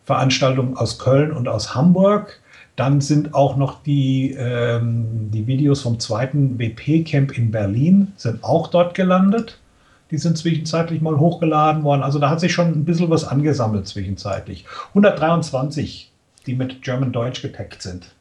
Veranstaltungen 0.05 0.77
aus 0.77 0.99
Köln 0.99 1.33
und 1.33 1.49
aus 1.49 1.75
Hamburg. 1.75 2.40
Dann 2.81 3.03
sind 3.03 3.35
auch 3.35 3.59
noch 3.59 3.83
die, 3.83 4.35
ähm, 4.39 5.31
die 5.31 5.47
Videos 5.47 5.83
vom 5.83 6.01
zweiten 6.01 6.59
WP-Camp 6.59 7.37
in 7.37 7.51
Berlin, 7.51 8.15
sind 8.17 8.43
auch 8.43 8.69
dort 8.69 8.95
gelandet. 8.95 9.59
Die 10.11 10.17
sind 10.17 10.39
zwischenzeitlich 10.39 11.03
mal 11.03 11.19
hochgeladen 11.19 11.83
worden. 11.83 12.03
Also 12.03 12.19
da 12.19 12.31
hat 12.31 12.41
sich 12.41 12.55
schon 12.55 12.69
ein 12.69 12.87
bisschen 12.87 13.11
was 13.11 13.27
angesammelt 13.27 13.87
zwischenzeitlich. 13.87 14.65
123, 14.95 16.11
die 16.47 16.55
mit 16.55 16.81
German 16.81 17.13
Deutsch 17.13 17.43
getaggt 17.43 17.83
sind. 17.83 18.15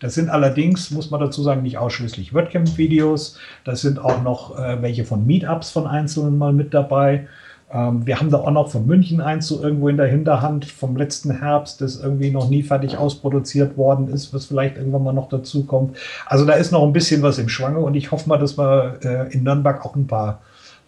Das 0.00 0.16
sind 0.16 0.28
allerdings, 0.28 0.90
muss 0.90 1.12
man 1.12 1.20
dazu 1.20 1.44
sagen, 1.44 1.62
nicht 1.62 1.78
ausschließlich 1.78 2.34
WordCamp-Videos. 2.34 3.38
Das 3.62 3.80
sind 3.80 4.00
auch 4.00 4.24
noch 4.24 4.58
äh, 4.58 4.82
welche 4.82 5.04
von 5.04 5.24
Meetups 5.24 5.70
von 5.70 5.86
Einzelnen 5.86 6.36
mal 6.36 6.52
mit 6.52 6.74
dabei. 6.74 7.28
Ähm, 7.72 8.06
wir 8.06 8.18
haben 8.20 8.30
da 8.30 8.38
auch 8.38 8.50
noch 8.50 8.70
von 8.70 8.86
München 8.86 9.20
eins 9.20 9.46
so 9.46 9.62
irgendwo 9.62 9.88
in 9.88 9.96
der 9.96 10.06
Hinterhand 10.06 10.64
vom 10.64 10.96
letzten 10.96 11.38
Herbst, 11.38 11.80
das 11.80 12.00
irgendwie 12.00 12.30
noch 12.30 12.48
nie 12.48 12.62
fertig 12.62 12.96
ausproduziert 12.96 13.76
worden 13.76 14.08
ist, 14.08 14.34
was 14.34 14.46
vielleicht 14.46 14.76
irgendwann 14.76 15.04
mal 15.04 15.12
noch 15.12 15.28
dazu 15.28 15.64
kommt. 15.64 15.96
Also 16.26 16.44
da 16.44 16.54
ist 16.54 16.72
noch 16.72 16.82
ein 16.82 16.92
bisschen 16.92 17.22
was 17.22 17.38
im 17.38 17.48
Schwange 17.48 17.78
und 17.78 17.94
ich 17.94 18.10
hoffe 18.10 18.28
mal, 18.28 18.38
dass 18.38 18.58
wir 18.58 18.98
äh, 19.02 19.32
in 19.32 19.44
Nürnberg 19.44 19.84
auch 19.84 19.94
ein 19.94 20.06
paar 20.06 20.40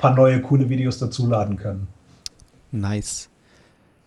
paar 0.03 0.15
neue 0.15 0.43
coole 0.43 0.69
Videos 0.69 0.99
dazuladen 0.99 1.57
können. 1.57 1.87
Nice. 2.73 3.31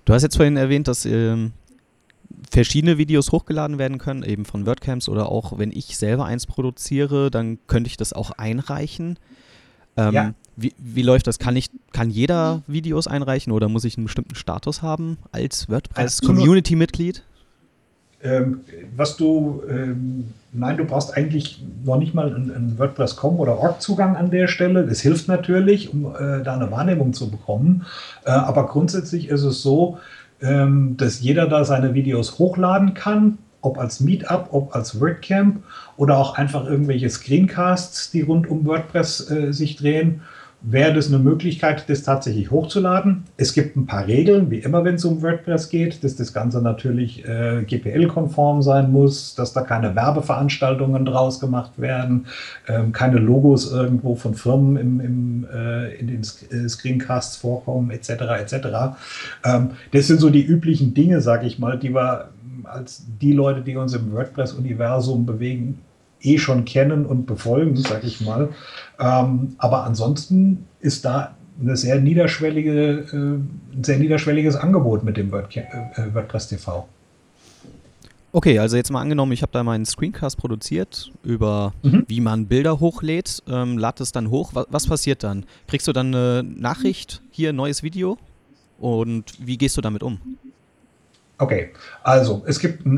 Du 0.03 0.13
hast 0.13 0.23
jetzt 0.23 0.35
vorhin 0.35 0.57
erwähnt, 0.57 0.87
dass 0.87 1.05
ähm, 1.05 1.53
verschiedene 2.51 2.97
Videos 2.97 3.31
hochgeladen 3.31 3.79
werden 3.79 3.97
können, 3.97 4.21
eben 4.23 4.45
von 4.45 4.65
WordCamps 4.65 5.07
oder 5.07 5.31
auch 5.31 5.57
wenn 5.57 5.71
ich 5.71 5.97
selber 5.97 6.25
eins 6.25 6.45
produziere, 6.45 7.31
dann 7.31 7.59
könnte 7.67 7.87
ich 7.87 7.97
das 7.97 8.11
auch 8.13 8.31
einreichen. 8.31 9.17
Ähm, 9.95 10.13
ja. 10.13 10.33
Wie, 10.55 10.73
wie 10.77 11.01
läuft 11.01 11.27
das? 11.27 11.39
Kann 11.39 11.55
ich, 11.55 11.69
kann 11.91 12.09
jeder 12.09 12.61
Videos 12.67 13.07
einreichen 13.07 13.51
oder 13.51 13.69
muss 13.69 13.83
ich 13.83 13.97
einen 13.97 14.05
bestimmten 14.05 14.35
Status 14.35 14.81
haben 14.81 15.17
als 15.31 15.69
WordPress-Community-Mitglied? 15.69 17.23
Ähm, 18.23 18.61
was 18.95 19.17
du, 19.17 19.61
ähm, 19.69 20.33
nein, 20.51 20.77
du 20.77 20.85
brauchst 20.85 21.15
eigentlich 21.15 21.61
noch 21.83 21.97
nicht 21.97 22.15
mal 22.15 22.33
einen, 22.33 22.51
einen 22.51 22.79
WordPress.com 22.79 23.39
oder 23.39 23.59
Org-Zugang 23.59 24.15
an 24.15 24.31
der 24.31 24.47
Stelle. 24.47 24.85
Das 24.87 25.01
hilft 25.01 25.27
natürlich, 25.27 25.93
um 25.93 26.05
äh, 26.05 26.41
da 26.41 26.55
eine 26.55 26.71
Wahrnehmung 26.71 27.13
zu 27.13 27.29
bekommen. 27.29 27.85
Äh, 28.23 28.31
aber 28.31 28.65
grundsätzlich 28.67 29.27
ist 29.27 29.43
es 29.43 29.61
so, 29.61 29.99
ähm, 30.41 30.95
dass 30.97 31.21
jeder 31.21 31.47
da 31.47 31.65
seine 31.65 31.93
Videos 31.93 32.39
hochladen 32.39 32.93
kann, 32.93 33.37
ob 33.61 33.77
als 33.77 33.99
Meetup, 33.99 34.49
ob 34.51 34.75
als 34.75 34.99
WordCamp 34.99 35.63
oder 35.97 36.17
auch 36.17 36.37
einfach 36.37 36.65
irgendwelche 36.65 37.09
Screencasts, 37.09 38.11
die 38.11 38.21
rund 38.21 38.49
um 38.49 38.65
WordPress 38.65 39.29
äh, 39.29 39.51
sich 39.51 39.75
drehen 39.75 40.21
wäre 40.67 40.93
das 40.93 41.07
eine 41.07 41.19
Möglichkeit, 41.19 41.87
das 41.89 42.03
tatsächlich 42.03 42.49
hochzuladen. 42.49 43.25
Es 43.37 43.53
gibt 43.53 43.75
ein 43.75 43.85
paar 43.85 44.07
Regeln, 44.07 44.49
wie 44.49 44.59
immer, 44.59 44.83
wenn 44.83 44.95
es 44.95 45.05
um 45.05 45.21
WordPress 45.21 45.69
geht, 45.69 46.03
dass 46.03 46.15
das 46.15 46.33
Ganze 46.33 46.61
natürlich 46.61 47.23
äh, 47.25 47.63
GPL-konform 47.63 48.63
sein 48.63 48.91
muss, 48.91 49.35
dass 49.35 49.53
da 49.53 49.61
keine 49.61 49.95
Werbeveranstaltungen 49.95 51.05
draus 51.05 51.39
gemacht 51.39 51.73
werden, 51.77 52.25
ähm, 52.67 52.91
keine 52.91 53.17
Logos 53.17 53.71
irgendwo 53.71 54.15
von 54.15 54.33
Firmen 54.33 54.77
im, 54.77 54.99
im, 54.99 55.47
äh, 55.53 55.95
in 55.95 56.07
den 56.07 56.21
äh, 56.21 56.67
Screencasts 56.67 57.37
vorkommen, 57.37 57.91
etc. 57.91 58.09
etc. 58.39 58.55
Ähm, 59.43 59.71
das 59.91 60.07
sind 60.07 60.19
so 60.19 60.29
die 60.31 60.43
üblichen 60.43 60.93
Dinge, 60.93 61.21
sage 61.21 61.45
ich 61.45 61.59
mal, 61.59 61.77
die 61.77 61.93
wir 61.93 62.29
als 62.63 63.05
die 63.21 63.33
Leute, 63.33 63.61
die 63.61 63.75
uns 63.75 63.93
im 63.93 64.11
WordPress-Universum 64.11 65.25
bewegen, 65.27 65.79
eh 66.25 66.37
schon 66.37 66.65
kennen 66.65 67.05
und 67.05 67.25
befolgen, 67.25 67.75
sag 67.75 68.03
ich 68.03 68.21
mal. 68.21 68.49
Ähm, 68.99 69.55
aber 69.57 69.83
ansonsten 69.83 70.65
ist 70.79 71.05
da 71.05 71.35
eine 71.61 71.77
sehr 71.77 71.99
niederschwellige, 71.99 73.05
äh, 73.11 73.15
ein 73.15 73.83
sehr 73.83 73.97
niederschwelliges 73.97 74.55
Angebot 74.55 75.03
mit 75.03 75.17
dem 75.17 75.31
Word, 75.31 75.55
äh, 75.55 75.63
WordPress 76.13 76.49
TV. 76.49 76.87
Okay, 78.35 78.59
also 78.59 78.75
jetzt 78.75 78.91
mal 78.91 78.99
angenommen, 78.99 79.31
ich 79.31 79.41
habe 79.41 79.53
da 79.53 79.63
meinen 79.63 79.85
Screencast 79.85 80.37
produziert 80.37 81.09
über 81.23 81.73
mhm. 81.83 82.03
wie 82.07 82.19
man 82.19 82.47
Bilder 82.47 82.81
hochlädt, 82.81 83.41
ähm, 83.47 83.77
lad 83.77 84.01
es 84.01 84.11
dann 84.11 84.29
hoch. 84.29 84.49
Was, 84.53 84.67
was, 84.69 84.87
passiert 84.87 85.23
dann? 85.23 85.45
Kriegst 85.67 85.87
du 85.87 85.93
dann 85.93 86.13
eine 86.13 86.43
Nachricht, 86.43 87.21
hier 87.31 87.53
neues 87.53 87.81
Video? 87.81 88.17
Und 88.77 89.33
wie 89.39 89.57
gehst 89.57 89.77
du 89.77 89.81
damit 89.81 90.03
um? 90.03 90.19
Okay, 91.37 91.71
also 92.03 92.43
es 92.47 92.59
gibt 92.59 92.85
äh, 92.85 92.89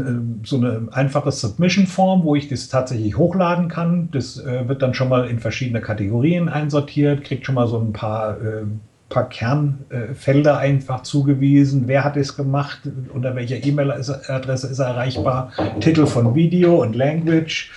so 0.43 0.57
eine 0.57 0.87
einfache 0.91 1.31
Submission-Form, 1.31 2.23
wo 2.23 2.35
ich 2.35 2.47
das 2.47 2.69
tatsächlich 2.69 3.17
hochladen 3.17 3.67
kann. 3.67 4.09
Das 4.11 4.37
äh, 4.37 4.67
wird 4.67 4.81
dann 4.81 4.93
schon 4.93 5.09
mal 5.09 5.27
in 5.27 5.39
verschiedene 5.39 5.81
Kategorien 5.81 6.47
einsortiert, 6.47 7.23
kriegt 7.23 7.45
schon 7.45 7.55
mal 7.55 7.67
so 7.67 7.79
ein 7.79 7.93
paar 7.93 8.39
äh, 8.41 8.65
paar 9.09 9.29
Kernfelder 9.29 10.57
einfach 10.57 11.03
zugewiesen. 11.03 11.83
Wer 11.87 12.03
hat 12.03 12.17
es 12.17 12.35
gemacht? 12.35 12.81
Unter 13.13 13.35
welcher 13.35 13.63
E-Mail-Adresse 13.63 14.67
ist 14.67 14.79
er 14.79 14.87
erreichbar? 14.87 15.51
Titel 15.79 16.05
von 16.05 16.35
Video 16.35 16.81
und 16.81 16.95
Language 16.95 17.71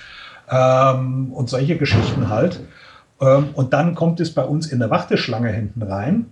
ähm, 0.50 1.32
und 1.32 1.48
solche 1.48 1.76
Geschichten 1.76 2.28
halt. 2.28 2.60
Ähm, 3.20 3.50
und 3.54 3.72
dann 3.72 3.94
kommt 3.94 4.20
es 4.20 4.34
bei 4.34 4.42
uns 4.42 4.66
in 4.66 4.80
der 4.80 4.90
Warteschlange 4.90 5.50
hinten 5.50 5.82
rein. 5.82 6.26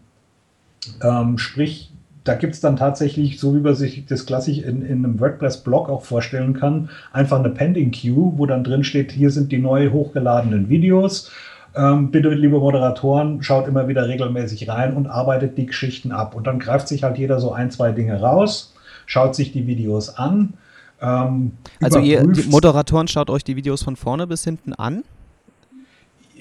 Ähm, 1.02 1.38
sprich, 1.38 1.92
da 2.28 2.34
gibt 2.34 2.54
es 2.54 2.60
dann 2.60 2.76
tatsächlich, 2.76 3.40
so 3.40 3.54
wie 3.54 3.60
man 3.60 3.74
sich 3.74 4.04
das 4.04 4.26
klassisch 4.26 4.58
in, 4.58 4.82
in 4.82 5.04
einem 5.04 5.18
WordPress-Blog 5.18 5.88
auch 5.88 6.02
vorstellen 6.02 6.52
kann, 6.52 6.90
einfach 7.10 7.38
eine 7.38 7.48
Pending 7.48 7.90
Queue, 7.90 8.34
wo 8.36 8.44
dann 8.44 8.64
drin 8.64 8.84
steht, 8.84 9.12
hier 9.12 9.30
sind 9.30 9.50
die 9.50 9.58
neu 9.58 9.90
hochgeladenen 9.90 10.68
Videos. 10.68 11.30
Ähm, 11.74 12.10
bitte, 12.10 12.28
liebe 12.28 12.58
Moderatoren, 12.58 13.42
schaut 13.42 13.66
immer 13.66 13.88
wieder 13.88 14.08
regelmäßig 14.08 14.68
rein 14.68 14.94
und 14.94 15.06
arbeitet 15.06 15.56
die 15.56 15.66
Geschichten 15.66 16.12
ab. 16.12 16.34
Und 16.34 16.46
dann 16.46 16.58
greift 16.58 16.88
sich 16.88 17.02
halt 17.02 17.16
jeder 17.16 17.40
so 17.40 17.52
ein, 17.52 17.70
zwei 17.70 17.92
Dinge 17.92 18.20
raus, 18.20 18.74
schaut 19.06 19.34
sich 19.34 19.52
die 19.52 19.66
Videos 19.66 20.16
an. 20.16 20.54
Ähm, 21.00 21.52
also 21.80 21.98
ihr 21.98 22.26
Moderatoren 22.50 23.08
schaut 23.08 23.30
euch 23.30 23.44
die 23.44 23.56
Videos 23.56 23.82
von 23.82 23.96
vorne 23.96 24.26
bis 24.26 24.44
hinten 24.44 24.74
an? 24.74 25.04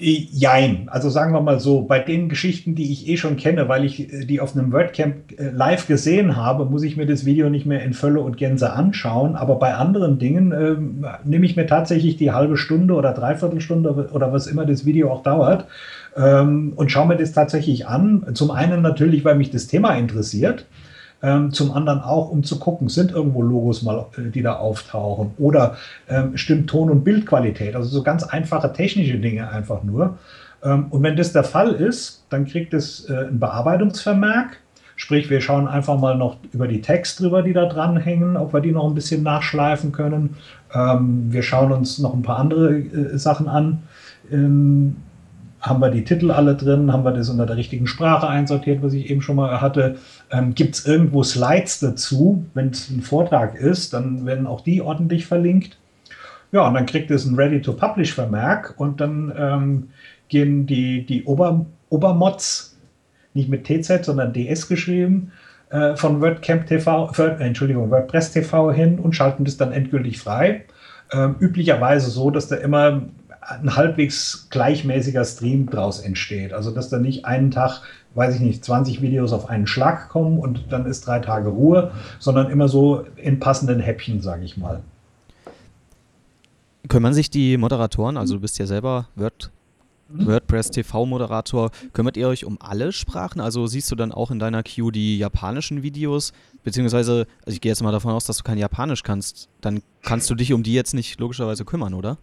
Jein. 0.00 0.88
Also 0.88 1.10
sagen 1.10 1.32
wir 1.32 1.40
mal 1.40 1.58
so, 1.58 1.82
bei 1.82 1.98
den 1.98 2.28
Geschichten, 2.28 2.76
die 2.76 2.92
ich 2.92 3.08
eh 3.08 3.16
schon 3.16 3.36
kenne, 3.36 3.68
weil 3.68 3.84
ich 3.84 4.12
äh, 4.12 4.24
die 4.26 4.40
auf 4.40 4.56
einem 4.56 4.70
WordCamp 4.70 5.32
äh, 5.36 5.50
live 5.50 5.88
gesehen 5.88 6.36
habe, 6.36 6.66
muss 6.66 6.84
ich 6.84 6.96
mir 6.96 7.06
das 7.06 7.24
Video 7.24 7.50
nicht 7.50 7.66
mehr 7.66 7.82
in 7.82 7.94
Fülle 7.94 8.20
und 8.20 8.36
Gänze 8.36 8.72
anschauen. 8.72 9.34
Aber 9.34 9.56
bei 9.56 9.74
anderen 9.74 10.20
Dingen 10.20 10.52
ähm, 10.52 11.06
nehme 11.24 11.46
ich 11.46 11.56
mir 11.56 11.66
tatsächlich 11.66 12.16
die 12.16 12.30
halbe 12.30 12.56
Stunde 12.56 12.94
oder 12.94 13.12
Dreiviertelstunde 13.12 14.10
oder 14.12 14.32
was 14.32 14.46
immer 14.46 14.64
das 14.64 14.86
Video 14.86 15.10
auch 15.10 15.24
dauert 15.24 15.66
ähm, 16.16 16.74
und 16.76 16.92
schaue 16.92 17.08
mir 17.08 17.16
das 17.16 17.32
tatsächlich 17.32 17.88
an. 17.88 18.24
Zum 18.34 18.52
einen 18.52 18.82
natürlich, 18.82 19.24
weil 19.24 19.34
mich 19.34 19.50
das 19.50 19.66
Thema 19.66 19.96
interessiert. 19.96 20.66
Ähm, 21.20 21.52
zum 21.52 21.72
anderen 21.72 22.00
auch, 22.00 22.30
um 22.30 22.44
zu 22.44 22.60
gucken, 22.60 22.88
sind 22.88 23.10
irgendwo 23.10 23.42
Logos 23.42 23.82
mal, 23.82 24.06
äh, 24.16 24.30
die 24.30 24.42
da 24.42 24.56
auftauchen 24.56 25.32
oder 25.38 25.76
ähm, 26.08 26.36
stimmt 26.36 26.70
Ton- 26.70 26.90
und 26.90 27.02
Bildqualität. 27.02 27.74
Also 27.74 27.88
so 27.88 28.02
ganz 28.04 28.22
einfache 28.22 28.72
technische 28.72 29.18
Dinge 29.18 29.50
einfach 29.50 29.82
nur. 29.82 30.18
Ähm, 30.62 30.86
und 30.90 31.02
wenn 31.02 31.16
das 31.16 31.32
der 31.32 31.42
Fall 31.42 31.72
ist, 31.72 32.24
dann 32.30 32.46
kriegt 32.46 32.72
es 32.72 33.08
äh, 33.10 33.26
ein 33.26 33.40
Bearbeitungsvermerk. 33.40 34.58
Sprich, 34.94 35.28
wir 35.30 35.40
schauen 35.40 35.68
einfach 35.68 35.98
mal 35.98 36.16
noch 36.16 36.36
über 36.52 36.68
die 36.68 36.80
Text 36.80 37.20
drüber, 37.20 37.42
die 37.42 37.52
da 37.52 37.66
dranhängen, 37.66 38.36
ob 38.36 38.52
wir 38.52 38.60
die 38.60 38.72
noch 38.72 38.86
ein 38.86 38.94
bisschen 38.94 39.22
nachschleifen 39.22 39.90
können. 39.90 40.36
Ähm, 40.72 41.32
wir 41.32 41.42
schauen 41.42 41.72
uns 41.72 41.98
noch 41.98 42.14
ein 42.14 42.22
paar 42.22 42.38
andere 42.38 42.78
äh, 42.78 43.18
Sachen 43.18 43.48
an. 43.48 43.82
Haben 45.68 45.80
wir 45.80 45.90
die 45.90 46.04
Titel 46.04 46.30
alle 46.30 46.54
drin, 46.54 46.92
haben 46.92 47.04
wir 47.04 47.12
das 47.12 47.28
unter 47.28 47.46
der 47.46 47.56
richtigen 47.56 47.86
Sprache 47.86 48.26
einsortiert, 48.26 48.82
was 48.82 48.92
ich 48.92 49.10
eben 49.10 49.20
schon 49.20 49.36
mal 49.36 49.60
hatte. 49.60 49.96
Ähm, 50.30 50.54
Gibt 50.54 50.76
es 50.76 50.86
irgendwo 50.86 51.22
Slides 51.22 51.80
dazu? 51.80 52.44
Wenn 52.54 52.70
es 52.70 52.88
ein 52.90 53.02
Vortrag 53.02 53.54
ist, 53.54 53.92
dann 53.92 54.24
werden 54.26 54.46
auch 54.46 54.62
die 54.62 54.80
ordentlich 54.80 55.26
verlinkt. 55.26 55.78
Ja, 56.52 56.66
und 56.66 56.74
dann 56.74 56.86
kriegt 56.86 57.10
es 57.10 57.26
ein 57.26 57.34
Ready-to-Publish-Vermerk 57.34 58.74
und 58.78 59.00
dann 59.00 59.32
ähm, 59.36 59.88
gehen 60.28 60.66
die, 60.66 61.04
die 61.04 61.24
Ober, 61.24 61.66
Obermods, 61.90 62.78
nicht 63.34 63.48
mit 63.48 63.64
TZ, 63.64 64.04
sondern 64.04 64.32
DS 64.32 64.68
geschrieben, 64.68 65.32
äh, 65.70 65.96
von 65.96 66.20
WordCamp 66.20 66.66
TV, 66.66 67.12
für, 67.12 67.38
äh, 67.38 67.44
Entschuldigung, 67.44 67.90
WordPress 67.90 68.32
TV 68.32 68.72
hin 68.72 68.98
und 68.98 69.14
schalten 69.14 69.44
das 69.44 69.58
dann 69.58 69.72
endgültig 69.72 70.18
frei. 70.18 70.64
Ähm, 71.12 71.36
üblicherweise 71.40 72.10
so, 72.10 72.30
dass 72.30 72.48
da 72.48 72.56
immer 72.56 73.02
ein 73.48 73.76
halbwegs 73.76 74.48
gleichmäßiger 74.50 75.24
Stream 75.24 75.68
draus 75.68 76.00
entsteht. 76.00 76.52
Also 76.52 76.70
dass 76.70 76.90
da 76.90 76.98
nicht 76.98 77.24
einen 77.24 77.50
Tag, 77.50 77.82
weiß 78.14 78.34
ich 78.34 78.40
nicht, 78.40 78.64
20 78.64 79.00
Videos 79.00 79.32
auf 79.32 79.48
einen 79.48 79.66
Schlag 79.66 80.08
kommen 80.08 80.38
und 80.38 80.66
dann 80.70 80.86
ist 80.86 81.06
drei 81.06 81.20
Tage 81.20 81.48
Ruhe, 81.48 81.90
sondern 82.18 82.50
immer 82.50 82.68
so 82.68 83.04
in 83.16 83.38
passenden 83.40 83.80
Häppchen, 83.80 84.20
sage 84.20 84.44
ich 84.44 84.56
mal. 84.56 84.82
Kümmern 86.88 87.14
sich 87.14 87.30
die 87.30 87.56
Moderatoren, 87.56 88.16
also 88.16 88.34
du 88.34 88.40
bist 88.40 88.58
ja 88.58 88.66
selber 88.66 89.08
Word, 89.14 89.50
mhm. 90.08 90.26
WordPress 90.26 90.70
TV-Moderator, 90.70 91.70
kümmert 91.92 92.16
ihr 92.16 92.28
euch 92.28 92.44
um 92.44 92.58
alle 92.60 92.92
Sprachen? 92.92 93.40
Also 93.40 93.66
siehst 93.66 93.90
du 93.90 93.94
dann 93.94 94.12
auch 94.12 94.30
in 94.30 94.38
deiner 94.38 94.62
Queue 94.62 94.92
die 94.92 95.18
japanischen 95.18 95.82
Videos? 95.82 96.32
Beziehungsweise, 96.64 97.26
also 97.44 97.54
ich 97.54 97.60
gehe 97.60 97.70
jetzt 97.70 97.82
mal 97.82 97.92
davon 97.92 98.12
aus, 98.12 98.24
dass 98.24 98.38
du 98.38 98.42
kein 98.42 98.58
Japanisch 98.58 99.02
kannst. 99.02 99.48
Dann 99.60 99.82
kannst 100.02 100.28
du 100.30 100.34
dich 100.34 100.52
um 100.52 100.62
die 100.62 100.74
jetzt 100.74 100.94
nicht 100.94 101.18
logischerweise 101.20 101.64
kümmern, 101.64 101.94
oder? 101.94 102.18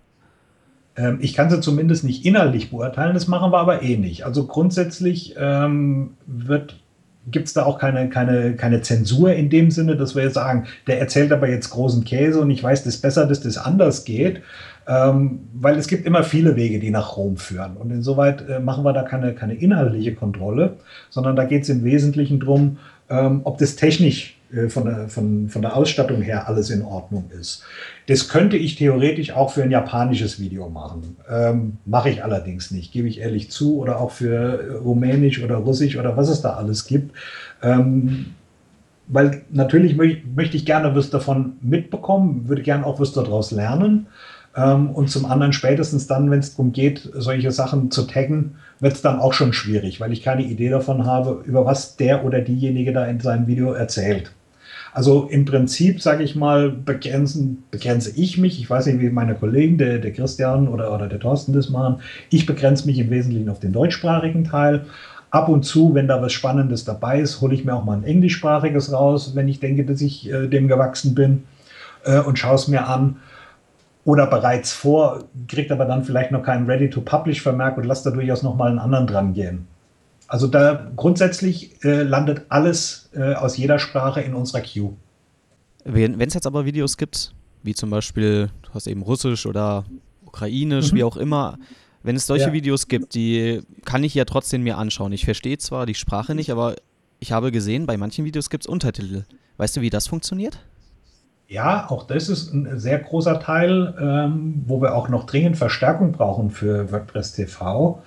Ähm, 0.97 1.17
ich 1.21 1.33
kann 1.33 1.49
sie 1.49 1.61
zumindest 1.61 2.03
nicht 2.03 2.25
inhaltlich 2.25 2.71
beurteilen, 2.71 3.13
das 3.13 3.27
machen 3.27 3.51
wir 3.51 3.59
aber 3.59 3.83
eh 3.83 3.97
nicht. 3.97 4.25
Also 4.25 4.45
grundsätzlich 4.45 5.35
ähm, 5.37 6.11
gibt 7.27 7.47
es 7.47 7.53
da 7.53 7.63
auch 7.63 7.79
keine, 7.79 8.09
keine, 8.09 8.55
keine 8.55 8.81
Zensur 8.81 9.33
in 9.33 9.49
dem 9.49 9.71
Sinne, 9.71 9.95
dass 9.95 10.15
wir 10.15 10.23
jetzt 10.23 10.35
sagen, 10.35 10.65
der 10.87 10.99
erzählt 10.99 11.31
aber 11.31 11.49
jetzt 11.49 11.69
großen 11.69 12.03
Käse 12.03 12.39
und 12.39 12.51
ich 12.51 12.63
weiß 12.63 12.83
das 12.83 12.97
besser, 12.97 13.25
dass 13.25 13.41
das 13.41 13.57
anders 13.57 14.05
geht. 14.05 14.41
Ähm, 14.87 15.39
weil 15.53 15.77
es 15.79 15.87
gibt 15.87 16.05
immer 16.05 16.23
viele 16.23 16.55
Wege, 16.55 16.79
die 16.79 16.91
nach 16.91 17.17
Rom 17.17 17.37
führen. 17.37 17.75
Und 17.75 17.89
insoweit 17.89 18.47
äh, 18.47 18.59
machen 18.59 18.83
wir 18.83 18.93
da 18.93 19.01
keine, 19.01 19.33
keine 19.33 19.55
inhaltliche 19.55 20.13
Kontrolle, 20.13 20.73
sondern 21.09 21.35
da 21.35 21.45
geht 21.45 21.63
es 21.63 21.69
im 21.69 21.83
Wesentlichen 21.83 22.39
darum, 22.39 22.77
ähm, 23.09 23.41
ob 23.45 23.57
das 23.57 23.75
technisch 23.75 24.34
von, 24.69 24.85
der, 24.85 25.09
von, 25.09 25.49
von 25.49 25.61
der 25.61 25.75
Ausstattung 25.75 26.21
her 26.21 26.47
alles 26.47 26.69
in 26.69 26.81
Ordnung 26.81 27.29
ist. 27.39 27.63
Das 28.07 28.29
könnte 28.29 28.57
ich 28.57 28.75
theoretisch 28.75 29.31
auch 29.31 29.51
für 29.51 29.63
ein 29.63 29.71
japanisches 29.71 30.39
Video 30.39 30.69
machen. 30.69 31.17
Ähm, 31.29 31.77
Mache 31.85 32.09
ich 32.09 32.23
allerdings 32.23 32.71
nicht, 32.71 32.91
gebe 32.91 33.07
ich 33.07 33.19
ehrlich 33.19 33.51
zu. 33.51 33.79
Oder 33.79 33.99
auch 33.99 34.11
für 34.11 34.79
Rumänisch 34.83 35.43
oder 35.43 35.55
Russisch 35.55 35.97
oder 35.97 36.15
was 36.15 36.29
es 36.29 36.41
da 36.41 36.53
alles 36.53 36.85
gibt. 36.85 37.15
Ähm, 37.61 38.27
weil 39.07 39.43
natürlich 39.51 39.95
mö 39.95 40.15
möchte 40.35 40.57
ich 40.57 40.65
gerne 40.65 40.95
was 40.95 41.09
davon 41.09 41.53
mitbekommen, 41.61 42.47
würde 42.47 42.63
gerne 42.63 42.85
auch 42.85 42.99
was 42.99 43.13
daraus 43.13 43.51
lernen. 43.51 44.07
Ähm, 44.55 44.91
und 44.91 45.09
zum 45.09 45.25
anderen 45.25 45.53
spätestens 45.53 46.07
dann, 46.07 46.31
wenn 46.31 46.39
es 46.39 46.51
darum 46.51 46.71
geht, 46.71 47.09
solche 47.13 47.51
Sachen 47.51 47.91
zu 47.91 48.03
taggen, 48.03 48.55
wird 48.79 48.93
es 48.93 49.01
dann 49.01 49.19
auch 49.19 49.33
schon 49.33 49.53
schwierig, 49.53 49.99
weil 49.99 50.11
ich 50.11 50.23
keine 50.23 50.43
Idee 50.43 50.69
davon 50.69 51.05
habe, 51.05 51.43
über 51.45 51.65
was 51.65 51.97
der 51.97 52.25
oder 52.25 52.41
diejenige 52.41 52.93
da 52.93 53.05
in 53.05 53.19
seinem 53.19 53.47
Video 53.47 53.71
erzählt. 53.71 54.31
Also 54.93 55.27
im 55.29 55.43
Prinzip, 55.43 56.01
sage 56.01 56.23
ich 56.23 56.37
mal, 56.37 56.69
begrenzen, 56.69 57.63
begrenze 57.69 58.13
ich 58.15 58.37
mich. 58.37 58.61
Ich 58.61 58.69
weiß 58.69 58.85
nicht, 58.85 59.01
wie 59.01 59.09
meine 59.09 59.35
Kollegen, 59.35 59.77
der, 59.77 59.99
der 59.99 60.13
Christian 60.13 60.69
oder, 60.69 60.93
oder 60.93 61.07
der 61.07 61.19
Thorsten 61.19 61.51
das 61.51 61.69
machen. 61.69 61.97
Ich 62.29 62.45
begrenze 62.45 62.85
mich 62.85 62.97
im 62.97 63.09
Wesentlichen 63.09 63.49
auf 63.49 63.59
den 63.59 63.73
deutschsprachigen 63.73 64.45
Teil. 64.45 64.85
Ab 65.31 65.49
und 65.49 65.63
zu, 65.63 65.93
wenn 65.93 66.07
da 66.07 66.21
was 66.21 66.31
Spannendes 66.31 66.85
dabei 66.85 67.19
ist, 67.19 67.41
hole 67.41 67.53
ich 67.53 67.65
mir 67.65 67.73
auch 67.73 67.83
mal 67.83 67.97
ein 67.97 68.05
englischsprachiges 68.05 68.93
raus, 68.93 69.33
wenn 69.35 69.49
ich 69.49 69.59
denke, 69.59 69.83
dass 69.83 69.99
ich 69.99 70.31
äh, 70.31 70.47
dem 70.47 70.69
gewachsen 70.69 71.13
bin 71.13 71.43
äh, 72.05 72.19
und 72.19 72.39
schaue 72.39 72.55
es 72.55 72.69
mir 72.69 72.87
an. 72.87 73.17
Oder 74.05 74.27
bereits 74.27 74.71
vor, 74.71 75.25
kriegt 75.47 75.71
aber 75.71 75.85
dann 75.85 76.03
vielleicht 76.03 76.31
noch 76.31 76.43
keinen 76.43 76.67
Ready-to-Publish-Vermerk 76.67 77.77
und 77.77 77.85
lasst 77.85 78.05
da 78.05 78.11
durchaus 78.11 78.43
noch 78.43 78.55
mal 78.55 78.69
einen 78.69 78.79
anderen 78.79 79.07
dran 79.07 79.33
gehen. 79.33 79.67
Also 80.27 80.47
da 80.47 80.91
grundsätzlich 80.95 81.83
äh, 81.83 82.03
landet 82.03 82.45
alles 82.49 83.09
äh, 83.13 83.33
aus 83.33 83.57
jeder 83.57 83.79
Sprache 83.79 84.21
in 84.21 84.33
unserer 84.33 84.61
Queue. 84.61 84.93
Wenn 85.83 86.19
es 86.21 86.33
jetzt 86.33 86.47
aber 86.47 86.65
Videos 86.65 86.97
gibt, 86.97 87.33
wie 87.63 87.73
zum 87.73 87.89
Beispiel, 87.89 88.49
du 88.63 88.69
hast 88.73 88.87
eben 88.87 89.01
Russisch 89.01 89.45
oder 89.45 89.85
Ukrainisch, 90.25 90.91
mhm. 90.91 90.97
wie 90.97 91.03
auch 91.03 91.17
immer, 91.17 91.57
wenn 92.03 92.15
es 92.15 92.27
solche 92.27 92.47
ja. 92.47 92.53
Videos 92.53 92.87
gibt, 92.87 93.15
die 93.15 93.61
kann 93.85 94.03
ich 94.03 94.13
ja 94.13 94.25
trotzdem 94.25 94.63
mir 94.63 94.77
anschauen. 94.77 95.11
Ich 95.13 95.25
verstehe 95.25 95.57
zwar 95.57 95.87
die 95.87 95.95
Sprache 95.95 96.35
nicht, 96.35 96.51
aber 96.51 96.75
ich 97.19 97.31
habe 97.31 97.51
gesehen, 97.51 97.87
bei 97.87 97.97
manchen 97.97 98.25
Videos 98.25 98.51
gibt 98.51 98.65
es 98.65 98.67
Untertitel. 98.67 99.23
Weißt 99.57 99.77
du, 99.77 99.81
wie 99.81 99.89
das 99.89 100.07
funktioniert? 100.07 100.59
Ja, 101.47 101.89
auch 101.89 102.07
das 102.07 102.29
ist 102.29 102.53
ein 102.53 102.79
sehr 102.79 102.99
großer 102.99 103.39
Teil, 103.39 103.93
ähm, 103.99 104.63
wo 104.65 104.81
wir 104.81 104.95
auch 104.95 105.09
noch 105.09 105.25
dringend 105.25 105.57
Verstärkung 105.57 106.11
brauchen 106.11 106.49
für 106.49 106.91
WordPress 106.91 107.33
TV. 107.33 108.01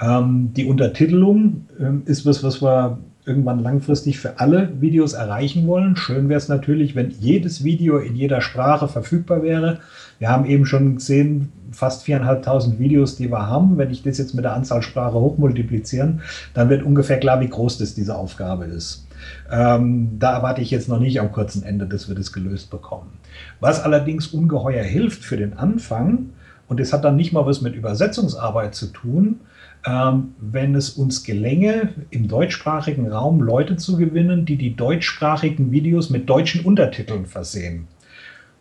Ähm, 0.00 0.52
die 0.54 0.66
Untertitelung 0.66 1.66
ähm, 1.80 2.02
ist 2.06 2.24
was, 2.24 2.44
was 2.44 2.62
wir 2.62 2.98
irgendwann 3.26 3.60
langfristig 3.60 4.18
für 4.18 4.38
alle 4.38 4.80
Videos 4.80 5.14
erreichen 5.14 5.66
wollen. 5.66 5.96
Schön 5.96 6.28
wäre 6.28 6.38
es 6.38 6.48
natürlich, 6.48 6.94
wenn 6.94 7.10
jedes 7.10 7.64
Video 7.64 7.98
in 7.98 8.14
jeder 8.14 8.40
Sprache 8.40 8.86
verfügbar 8.86 9.42
wäre. 9.42 9.78
Wir 10.18 10.28
haben 10.28 10.44
eben 10.44 10.66
schon 10.66 10.96
gesehen, 10.96 11.52
fast 11.72 12.06
4.500 12.06 12.78
Videos, 12.78 13.16
die 13.16 13.30
wir 13.30 13.46
haben. 13.46 13.78
Wenn 13.78 13.90
ich 13.90 14.02
das 14.02 14.18
jetzt 14.18 14.34
mit 14.34 14.44
der 14.44 14.54
Anzahl 14.54 14.82
Sprache 14.82 15.18
hochmultiplizieren, 15.18 16.20
dann 16.52 16.68
wird 16.68 16.82
ungefähr 16.82 17.18
klar, 17.18 17.40
wie 17.40 17.48
groß 17.48 17.78
das 17.78 17.94
diese 17.94 18.14
Aufgabe 18.14 18.66
ist. 18.66 19.03
Ähm, 19.50 20.18
da 20.18 20.32
erwarte 20.32 20.62
ich 20.62 20.70
jetzt 20.70 20.88
noch 20.88 21.00
nicht 21.00 21.20
am 21.20 21.32
kurzen 21.32 21.62
Ende, 21.62 21.86
dass 21.86 22.08
wir 22.08 22.14
das 22.14 22.32
gelöst 22.32 22.70
bekommen. 22.70 23.12
Was 23.60 23.80
allerdings 23.80 24.28
ungeheuer 24.28 24.84
hilft 24.84 25.24
für 25.24 25.36
den 25.36 25.54
Anfang, 25.54 26.30
und 26.66 26.80
das 26.80 26.92
hat 26.92 27.04
dann 27.04 27.16
nicht 27.16 27.32
mal 27.32 27.46
was 27.46 27.60
mit 27.60 27.74
Übersetzungsarbeit 27.74 28.74
zu 28.74 28.86
tun, 28.86 29.40
ähm, 29.86 30.34
wenn 30.40 30.74
es 30.74 30.90
uns 30.90 31.24
gelänge, 31.24 31.90
im 32.10 32.28
deutschsprachigen 32.28 33.10
Raum 33.10 33.40
Leute 33.40 33.76
zu 33.76 33.96
gewinnen, 33.96 34.46
die 34.46 34.56
die 34.56 34.74
deutschsprachigen 34.74 35.72
Videos 35.72 36.10
mit 36.10 36.28
deutschen 36.28 36.64
Untertiteln 36.64 37.26
versehen. 37.26 37.86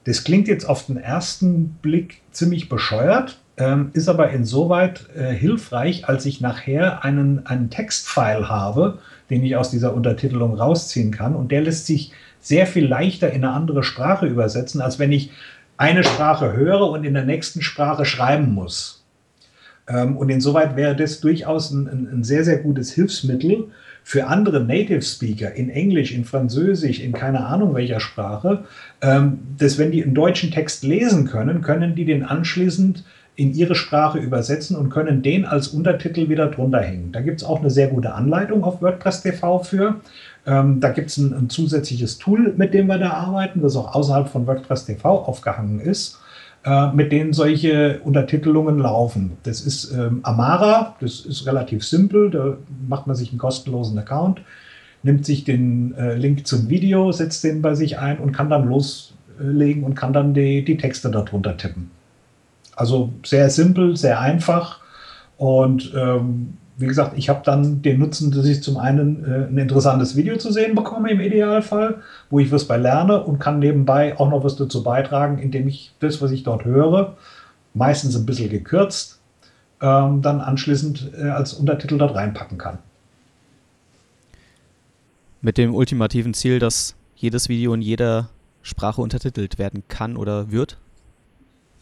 Das 0.06 0.26
klingt 0.26 0.50
jetzt 0.50 0.66
auf 0.66 0.86
den 0.86 0.98
ersten 0.98 1.78
Blick 1.82 2.22
ziemlich 2.32 2.68
bescheuert, 2.68 3.40
ähm, 3.58 3.92
ist 3.94 4.10
aber 4.10 4.30
insoweit 4.32 5.08
äh, 5.16 5.32
hilfreich, 5.32 6.08
als 6.08 6.26
ich 6.26 6.42
nachher 6.42 7.04
einen, 7.04 7.46
einen 7.46 7.70
Textfile 7.70 8.50
habe, 8.50 9.00
den 9.30 9.44
ich 9.44 9.56
aus 9.56 9.70
dieser 9.70 9.94
Untertitelung 9.94 10.56
rausziehen 10.56 11.12
kann. 11.12 11.36
Und 11.36 11.52
der 11.52 11.62
lässt 11.62 11.86
sich 11.86 12.12
sehr 12.40 12.68
viel 12.68 12.86
leichter 12.86 13.32
in 13.32 13.44
eine 13.44 13.54
andere 13.54 13.84
Sprache 13.84 14.26
übersetzen, 14.26 14.82
als 14.82 15.00
wenn 15.00 15.12
ich 15.12 15.32
eine 15.78 16.04
Sprache 16.04 16.54
höre 16.54 16.90
und 16.90 17.04
in 17.04 17.14
der 17.14 17.26
nächsten 17.26 17.62
Sprache 17.62 18.06
schreiben 18.06 18.54
muss. 18.54 19.04
Ähm, 19.88 20.18
und 20.18 20.30
insoweit 20.30 20.76
wäre 20.76 20.96
das 20.96 21.20
durchaus 21.20 21.72
ein, 21.72 21.88
ein, 21.88 22.24
sehr, 22.24 22.44
sehr 22.44 22.58
gutes 22.58 22.92
Hilfsmittel 22.94 23.68
für 24.04 24.28
andere 24.28 24.64
Native 24.64 25.02
Speaker 25.02 25.54
in 25.54 25.70
Englisch, 25.70 26.12
in 26.12 26.26
Französisch, 26.26 27.00
in 27.00 27.14
keine 27.14 27.46
Ahnung 27.46 27.74
welcher 27.74 28.00
Sprache, 28.00 28.66
ähm, 29.02 29.40
dass 29.58 29.78
wenn 29.78 29.92
die 29.92 30.04
einen 30.04 30.16
deutschen 30.16 30.52
Text 30.52 30.84
lesen 30.84 31.26
können, 31.26 31.62
können 31.62 31.96
die 31.96 32.06
den 32.06 32.24
anschließend 32.24 33.04
in 33.36 33.54
ihre 33.54 33.76
Sprache 33.76 34.20
übersetzen 34.20 34.76
und 34.76 34.90
können 34.90 35.24
den 35.24 35.46
als 35.46 35.70
Untertitel 35.70 36.30
wieder 36.30 36.48
drunter 36.48 36.82
hängen. 36.82 37.12
Da 37.12 37.22
gibt 37.22 37.42
es 37.42 37.48
auch 37.48 37.60
eine 37.60 37.72
sehr 37.72 37.88
gute 37.88 38.14
Anleitung 38.14 38.64
auf 38.64 38.82
WordPress 38.82 39.24
TV 39.24 39.60
für. 39.60 39.96
Ähm, 40.46 40.80
da 40.80 40.90
gibt 40.90 41.10
es 41.10 41.18
ein, 41.18 41.34
ein, 41.34 41.50
zusätzliches 41.50 42.18
Tool, 42.20 42.54
mit 42.58 42.74
dem 42.74 42.88
wir 42.88 43.00
da 43.00 43.12
arbeiten, 43.12 43.62
das 43.62 43.76
auch 43.76 43.96
außerhalb 43.96 44.28
von 44.28 44.46
WordPress 44.46 44.86
TV 44.86 45.24
aufgehangen 45.24 45.80
ist, 45.80 46.20
äh, 46.64 46.92
mit 46.92 47.12
denen 47.12 47.34
solche 47.34 48.02
Untertitelungen 48.04 48.78
laufen. 48.78 49.38
Das 49.44 49.62
ist 49.62 49.92
ähm, 49.94 50.20
Amara, 50.24 50.96
das 51.00 51.22
ist 51.22 51.48
relativ 51.48 51.84
simpel, 51.84 52.30
da 52.30 52.58
macht 52.88 53.08
man 53.08 53.16
sich 53.16 53.30
einen 53.30 53.40
kostenlosen 53.40 53.98
Account, 53.98 54.42
nimmt 55.02 55.26
sich 55.26 55.44
den 55.44 55.96
äh, 55.96 56.16
Link 56.16 56.46
zum 56.46 56.70
Video, 56.70 57.12
setzt 57.12 57.44
den 57.44 57.64
bei 57.64 57.74
sich 57.74 57.98
ein 57.98 58.20
und 58.20 58.32
kann 58.32 58.50
dann 58.50 58.68
loslegen 58.68 59.84
und 59.84 59.96
kann 59.96 60.14
dann 60.14 60.36
die, 60.36 60.64
die 60.64 60.78
Texte 60.78 61.10
darunter 61.10 61.58
tippen. 61.58 61.90
Also 62.76 63.14
sehr 63.24 63.50
simpel, 63.50 63.96
sehr 63.96 64.20
einfach. 64.20 64.80
Und 65.38 65.94
ähm, 65.96 66.58
wie 66.78 66.88
gesagt, 66.88 67.18
ich 67.18 67.30
habe 67.30 67.42
dann 67.44 67.82
den 67.82 68.00
Nutzen, 68.00 68.32
dass 68.32 68.46
ich 68.46 68.64
zum 68.64 68.78
einen 68.78 69.26
äh, 69.26 69.48
ein 69.48 69.58
interessantes 69.58 70.16
Video 70.16 70.38
zu 70.38 70.52
sehen 70.52 70.76
bekomme 70.76 71.12
im 71.12 71.20
Idealfall, 71.20 72.02
wo 72.30 72.40
ich 72.40 72.52
was 72.52 72.66
bei 72.66 72.78
lerne 72.78 73.24
und 73.24 73.40
kann 73.40 73.60
nebenbei 73.60 74.18
auch 74.20 74.30
noch 74.30 74.44
was 74.44 74.56
dazu 74.56 74.84
beitragen, 74.84 75.38
indem 75.38 75.68
ich 75.68 75.94
das, 76.00 76.22
was 76.22 76.32
ich 76.32 76.44
dort 76.44 76.66
höre, 76.66 77.16
meistens 77.74 78.16
ein 78.16 78.26
bisschen 78.26 78.50
gekürzt, 78.50 79.20
ähm, 79.82 80.22
dann 80.22 80.42
anschließend 80.42 81.12
äh, 81.18 81.30
als 81.30 81.54
Untertitel 81.54 81.98
dort 81.98 82.16
reinpacken 82.16 82.58
kann. 82.58 82.80
Mit 85.42 85.58
dem 85.58 85.76
ultimativen 85.76 86.34
Ziel, 86.34 86.60
dass 86.60 86.96
jedes 87.16 87.50
Video 87.50 87.74
in 87.74 87.82
jeder 87.82 88.30
Sprache 88.62 89.02
untertitelt 89.02 89.60
werden 89.60 89.84
kann 89.88 90.16
oder 90.16 90.52
wird? 90.52 90.78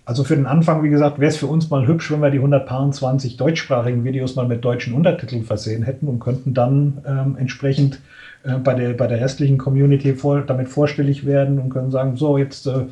Also 0.03 0.24
für 0.24 0.36
den 0.36 0.48
Anfang, 0.48 0.84
wie 0.84 0.89
gesagt, 0.89 1.20
wäre 1.20 1.29
es 1.29 1.38
für 1.38 1.48
uns 1.48 1.70
mal 1.70 1.88
hübsch, 1.88 2.12
wenn 2.12 2.22
wir 2.22 2.31
die 2.31 2.39
120 2.39 3.38
deutschsprachigen 3.38 4.03
Videos 4.03 4.36
mal 4.36 4.48
mit 4.48 4.65
deutschen 4.65 4.93
Untertiteln 4.93 5.43
versehen 5.43 5.84
hätten 5.84 6.08
und 6.08 6.20
könnten 6.20 6.53
dann 6.53 7.01
ähm, 7.05 7.38
entsprechend 7.38 8.01
äh, 8.43 8.55
bei, 8.55 8.74
der, 8.74 8.93
bei 8.93 9.05
der 9.05 9.22
restlichen 9.22 9.60
Community 9.60 10.15
vor, 10.15 10.41
damit 10.41 10.70
vorstellig 10.70 11.25
werden 11.25 11.60
und 11.60 11.70
können 11.70 11.91
sagen, 11.91 12.15
so 12.15 12.38
jetzt, 12.38 12.65
äh, 12.65 12.86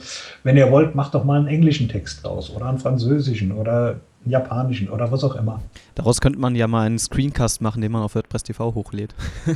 wenn 0.44 0.56
ihr 0.56 0.72
wollt, 0.72 0.94
macht 0.94 1.16
doch 1.16 1.24
mal 1.24 1.40
einen 1.40 1.48
englischen 1.48 1.90
Text 1.90 2.24
draus 2.24 2.52
oder 2.56 2.68
einen 2.68 2.78
französischen 2.78 3.52
oder 3.54 3.96
einen 4.24 4.32
japanischen 4.32 4.90
oder 4.90 5.12
was 5.12 5.24
auch 5.24 5.36
immer. 5.36 5.62
Daraus 5.96 6.22
könnte 6.22 6.38
man 6.38 6.56
ja 6.56 6.68
mal 6.68 6.86
einen 6.86 7.00
Screencast 7.00 7.62
machen, 7.62 7.82
den 7.82 7.92
man 7.92 8.04
auf 8.04 8.14
WordPress 8.14 8.44
TV 8.44 8.76
hochlädt. 8.76 9.16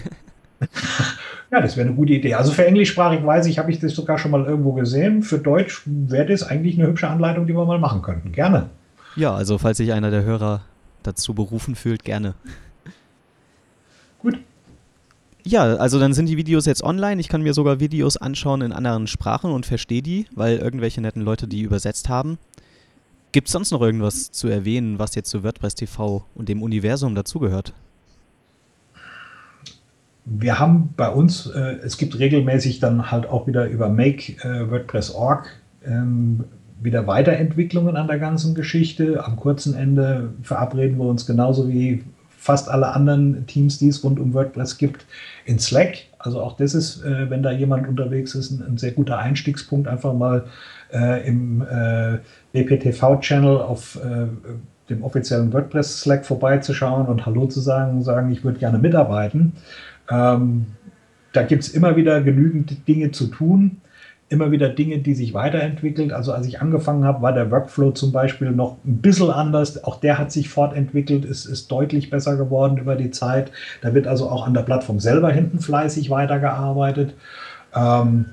Ja, 1.54 1.62
das 1.62 1.78
wäre 1.78 1.88
eine 1.88 1.96
gute 1.96 2.14
Idee. 2.14 2.34
Also 2.34 2.52
für 2.52 2.66
englischsprachig 2.66 3.24
weiß 3.24 3.46
ich, 3.46 3.60
habe 3.60 3.70
ich 3.70 3.78
das 3.78 3.94
sogar 3.94 4.18
schon 4.18 4.32
mal 4.32 4.44
irgendwo 4.44 4.74
gesehen. 4.74 5.22
Für 5.22 5.38
Deutsch 5.38 5.84
wäre 5.86 6.26
das 6.26 6.42
eigentlich 6.42 6.80
eine 6.80 6.88
hübsche 6.88 7.08
Anleitung, 7.08 7.46
die 7.46 7.54
wir 7.54 7.64
mal 7.64 7.78
machen 7.78 8.02
könnten. 8.02 8.32
Gerne. 8.32 8.72
Ja, 9.16 9.36
also 9.36 9.60
falls 9.60 9.78
sich 9.78 9.94
einer 9.94 10.10
der 10.10 10.24
Hörer 10.24 10.62
dazu 11.04 11.36
berufen 11.36 11.76
fühlt, 11.76 12.04
gerne. 12.04 12.34
Gut. 14.18 14.40
Ja, 15.44 15.76
also 15.76 16.00
dann 16.00 16.16
sind 16.16 16.26
die 16.26 16.38
Videos 16.38 16.66
jetzt 16.66 16.84
online. 16.84 17.22
Ich 17.22 17.30
kann 17.30 17.44
mir 17.44 17.54
sogar 17.54 17.80
Videos 17.80 18.18
anschauen 18.18 18.62
in 18.64 18.72
anderen 18.72 19.06
Sprachen 19.06 19.52
und 19.52 19.68
verstehe 19.68 20.02
die, 20.02 20.26
weil 20.34 20.58
irgendwelche 20.58 21.02
netten 21.02 21.22
Leute 21.22 21.48
die 21.48 21.62
übersetzt 21.62 22.10
haben. 22.10 22.40
Gibt 23.32 23.50
es 23.50 23.52
sonst 23.52 23.70
noch 23.70 23.82
irgendwas 23.84 24.32
zu 24.32 24.48
erwähnen, 24.48 24.98
was 24.98 25.14
jetzt 25.14 25.30
zu 25.30 25.44
WordPress 25.44 25.76
TV 25.76 26.26
und 26.34 26.50
dem 26.50 26.64
Universum 26.64 27.14
dazugehört? 27.14 27.74
Wir 30.26 30.60
haben 30.60 30.94
bei 30.96 31.10
uns, 31.10 31.48
äh, 31.48 31.78
es 31.84 31.98
gibt 31.98 32.18
regelmäßig 32.18 32.80
dann 32.80 33.12
halt 33.12 33.28
auch 33.28 33.48
wieder 33.48 33.68
über 33.68 33.90
Make 33.90 34.34
äh, 34.42 34.70
WordPress.org 34.70 35.48
ähm, 35.86 36.46
wieder 36.82 37.08
Weiterentwicklungen 37.08 37.96
an 37.96 38.08
der 38.08 38.20
ganzen 38.20 38.56
Geschichte. 38.56 39.24
Am 39.26 39.36
kurzen 39.36 39.74
Ende 39.74 40.34
verabreden 40.42 40.98
wir 40.98 41.06
uns 41.06 41.26
genauso 41.26 41.70
wie 41.70 42.04
fast 42.38 42.70
alle 42.70 42.94
anderen 42.94 43.48
Teams, 43.48 43.78
die 43.78 43.88
es 43.88 44.04
rund 44.04 44.20
um 44.20 44.34
WordPress 44.34 44.78
gibt, 44.78 45.06
in 45.46 45.60
Slack. 45.60 45.96
Also 46.20 46.42
auch 46.42 46.58
das 46.58 46.74
ist, 46.74 47.04
äh, 47.04 47.30
wenn 47.30 47.44
da 47.44 47.52
jemand 47.52 47.88
unterwegs 47.88 48.36
ist, 48.36 48.52
ein, 48.52 48.64
ein 48.66 48.78
sehr 48.78 48.92
guter 48.92 49.18
Einstiegspunkt, 49.18 49.88
einfach 49.88 50.14
mal 50.14 50.46
äh, 50.94 51.26
im 51.28 51.62
äh, 51.62 52.18
BPTV-Channel 52.52 53.58
auf 53.58 53.98
äh, 54.04 54.28
dem 54.90 55.04
offiziellen 55.04 55.54
WordPress 55.54 56.02
Slack 56.02 56.26
vorbeizuschauen 56.26 57.08
und 57.08 57.26
Hallo 57.26 57.48
zu 57.48 57.62
sagen 57.62 57.98
und 57.98 58.04
sagen, 58.04 58.32
ich 58.32 58.44
würde 58.44 58.60
gerne 58.60 58.78
mitarbeiten. 58.78 59.54
Ähm, 60.10 60.68
da 61.34 61.44
gibt 61.44 61.64
es 61.64 61.70
immer 61.70 61.96
wieder 61.96 62.22
genügend 62.22 62.88
Dinge 62.88 63.12
zu 63.12 63.28
tun, 63.28 63.82
immer 64.30 64.52
wieder 64.52 64.70
Dinge, 64.70 65.00
die 65.00 65.14
sich 65.14 65.34
weiterentwickeln. 65.34 66.12
Also 66.12 66.32
als 66.32 66.48
ich 66.48 66.62
angefangen 66.62 67.06
habe, 67.06 67.22
war 67.22 67.34
der 67.34 67.52
Workflow 67.52 67.92
zum 67.92 68.12
Beispiel 68.12 68.52
noch 68.52 68.78
ein 68.86 68.98
bisschen 68.98 69.30
anders. 69.30 69.84
Auch 69.84 70.00
der 70.00 70.18
hat 70.18 70.32
sich 70.32 70.50
fortentwickelt, 70.50 71.26
ist, 71.26 71.46
ist 71.46 71.72
deutlich 71.72 72.10
besser 72.10 72.38
geworden 72.38 72.78
über 72.78 72.96
die 72.96 73.12
Zeit. 73.12 73.52
Da 73.82 73.94
wird 73.94 74.08
also 74.08 74.30
auch 74.30 74.46
an 74.46 74.54
der 74.54 74.62
Plattform 74.62 75.00
selber 75.00 75.32
hinten 75.32 75.60
fleißig 75.60 76.10
weitergearbeitet. 76.10 77.16
Ähm, 77.76 78.26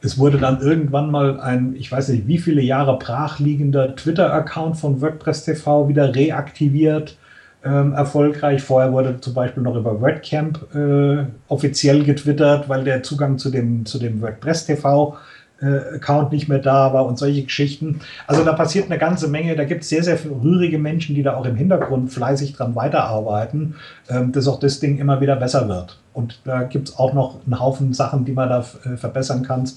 es 0.00 0.18
wurde 0.18 0.38
dann 0.38 0.60
irgendwann 0.60 1.10
mal 1.10 1.40
ein, 1.40 1.76
ich 1.76 1.90
weiß 1.90 2.08
nicht, 2.08 2.26
wie 2.26 2.38
viele 2.38 2.60
Jahre 2.60 2.98
brachliegender 2.98 3.94
Twitter-Account 3.94 4.76
von 4.76 5.00
WordPress 5.00 5.44
TV 5.44 5.88
wieder 5.88 6.14
reaktiviert 6.14 7.16
ähm, 7.64 7.92
erfolgreich. 7.92 8.62
Vorher 8.62 8.92
wurde 8.92 9.20
zum 9.20 9.34
Beispiel 9.34 9.62
noch 9.62 9.76
über 9.76 10.00
WordCamp 10.00 10.74
äh, 10.74 11.24
offiziell 11.48 12.04
getwittert, 12.04 12.68
weil 12.68 12.84
der 12.84 13.02
Zugang 13.02 13.38
zu 13.38 13.50
dem, 13.50 13.86
zu 13.86 13.98
dem 13.98 14.20
WordPress 14.20 14.66
TV 14.66 15.16
äh, 15.62 15.94
Account 15.96 16.32
nicht 16.32 16.48
mehr 16.48 16.58
da 16.58 16.92
war 16.92 17.06
und 17.06 17.18
solche 17.18 17.44
Geschichten. 17.44 18.00
Also 18.26 18.44
da 18.44 18.52
passiert 18.52 18.86
eine 18.86 18.98
ganze 18.98 19.28
Menge. 19.28 19.54
Da 19.54 19.64
gibt 19.64 19.82
es 19.82 19.88
sehr, 19.88 20.02
sehr 20.02 20.18
rührige 20.24 20.78
Menschen, 20.78 21.14
die 21.14 21.22
da 21.22 21.36
auch 21.36 21.46
im 21.46 21.56
Hintergrund 21.56 22.12
fleißig 22.12 22.54
dran 22.54 22.74
weiterarbeiten, 22.74 23.76
ähm, 24.08 24.32
dass 24.32 24.48
auch 24.48 24.58
das 24.58 24.80
Ding 24.80 24.98
immer 24.98 25.20
wieder 25.20 25.36
besser 25.36 25.68
wird. 25.68 25.98
Und 26.12 26.40
da 26.44 26.64
gibt 26.64 26.88
es 26.88 26.98
auch 26.98 27.14
noch 27.14 27.38
einen 27.46 27.60
Haufen 27.60 27.92
Sachen, 27.92 28.24
die 28.24 28.32
man 28.32 28.48
da 28.48 28.64
äh, 28.84 28.96
verbessern 28.96 29.42
kann. 29.42 29.68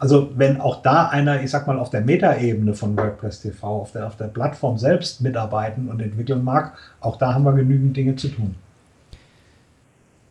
Also 0.00 0.30
wenn 0.34 0.62
auch 0.62 0.80
da 0.80 1.08
einer, 1.08 1.42
ich 1.42 1.50
sag 1.50 1.66
mal, 1.66 1.78
auf 1.78 1.90
der 1.90 2.00
Metaebene 2.00 2.72
von 2.72 2.96
WordPress 2.96 3.42
TV, 3.42 3.82
auf 3.82 3.92
der, 3.92 4.06
auf 4.06 4.16
der 4.16 4.28
Plattform 4.28 4.78
selbst 4.78 5.20
mitarbeiten 5.20 5.90
und 5.90 6.00
entwickeln 6.00 6.42
mag, 6.42 6.72
auch 7.00 7.18
da 7.18 7.34
haben 7.34 7.44
wir 7.44 7.52
genügend 7.52 7.94
Dinge 7.98 8.16
zu 8.16 8.28
tun. 8.28 8.54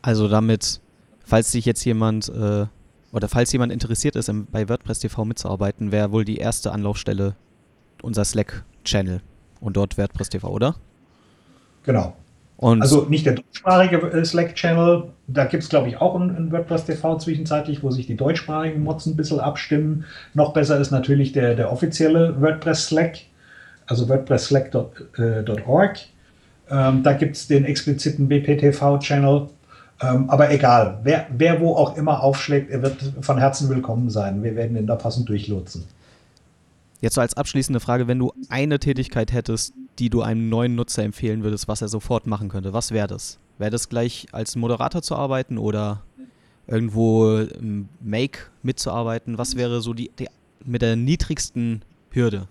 Also 0.01 0.27
damit, 0.27 0.81
falls 1.23 1.51
sich 1.51 1.65
jetzt 1.65 1.85
jemand 1.85 2.29
äh, 2.29 2.65
oder 3.11 3.27
falls 3.27 3.51
jemand 3.51 3.71
interessiert 3.71 4.15
ist, 4.15 4.27
im, 4.27 4.47
bei 4.47 4.67
WordPress 4.67 4.99
TV 4.99 5.23
mitzuarbeiten, 5.23 5.91
wäre 5.91 6.11
wohl 6.11 6.25
die 6.25 6.37
erste 6.37 6.71
Anlaufstelle 6.71 7.35
unser 8.01 8.25
Slack-Channel 8.25 9.21
und 9.61 9.77
dort 9.77 9.99
WordPress 9.99 10.29
TV, 10.29 10.49
oder? 10.49 10.77
Genau. 11.83 12.15
Und 12.59 12.81
also 12.81 13.05
nicht 13.05 13.25
der 13.25 13.35
deutschsprachige 13.35 13.97
äh, 14.11 14.25
Slack-Channel, 14.25 15.05
da 15.27 15.45
gibt 15.45 15.63
es, 15.63 15.69
glaube 15.69 15.87
ich, 15.87 15.95
auch 16.01 16.19
ein, 16.19 16.51
WordPress 16.51 16.83
TV 16.83 17.17
zwischenzeitlich, 17.17 17.83
wo 17.83 17.89
sich 17.89 18.05
die 18.05 18.17
deutschsprachigen 18.17 18.83
Mods 18.83 19.05
ein 19.05 19.15
bisschen 19.15 19.39
abstimmen. 19.39 20.03
Noch 20.33 20.51
besser 20.51 20.77
ist 20.77 20.91
natürlich 20.91 21.31
der, 21.31 21.55
der 21.55 21.71
offizielle 21.71 22.35
WordPress 22.41 22.87
Slack, 22.87 23.19
also 23.87 24.09
WordPressSlack.org. 24.09 25.99
Ähm, 26.69 27.01
da 27.01 27.13
gibt 27.13 27.37
es 27.37 27.47
den 27.47 27.63
expliziten 27.63 28.27
BPTV-Channel. 28.27 29.47
Ähm, 30.01 30.29
aber 30.29 30.51
egal, 30.51 30.99
wer, 31.03 31.27
wer 31.29 31.61
wo 31.61 31.75
auch 31.75 31.95
immer 31.95 32.21
aufschlägt, 32.21 32.71
er 32.71 32.81
wird 32.81 32.97
von 33.21 33.37
Herzen 33.37 33.69
willkommen 33.69 34.09
sein. 34.09 34.43
Wir 34.43 34.57
werden 34.57 34.75
ihn 34.75 34.85
da 34.85 34.97
passend 34.97 35.29
durchlotsen. 35.29 35.85
Jetzt 36.99 37.15
so 37.15 37.21
als 37.21 37.37
abschließende 37.37 37.79
Frage, 37.79 38.09
wenn 38.09 38.19
du 38.19 38.33
eine 38.49 38.79
Tätigkeit 38.79 39.31
hättest, 39.31 39.73
die 39.99 40.09
du 40.09 40.21
einem 40.21 40.49
neuen 40.49 40.75
Nutzer 40.75 41.03
empfehlen 41.03 41.43
würdest, 41.43 41.67
was 41.67 41.81
er 41.81 41.89
sofort 41.89 42.27
machen 42.27 42.49
könnte, 42.49 42.73
was 42.73 42.91
wäre 42.91 43.07
das? 43.07 43.39
Wäre 43.57 43.71
das 43.71 43.89
gleich 43.89 44.27
als 44.31 44.55
Moderator 44.55 45.01
zu 45.01 45.15
arbeiten 45.15 45.57
oder 45.57 46.03
irgendwo 46.67 47.37
im 47.37 47.89
Make 47.99 48.39
mitzuarbeiten? 48.63 49.37
Was 49.37 49.55
wäre 49.55 49.81
so 49.81 49.93
die, 49.93 50.11
die 50.17 50.27
mit 50.63 50.81
der 50.81 50.95
niedrigsten 50.95 51.81
Hürde? 52.11 52.47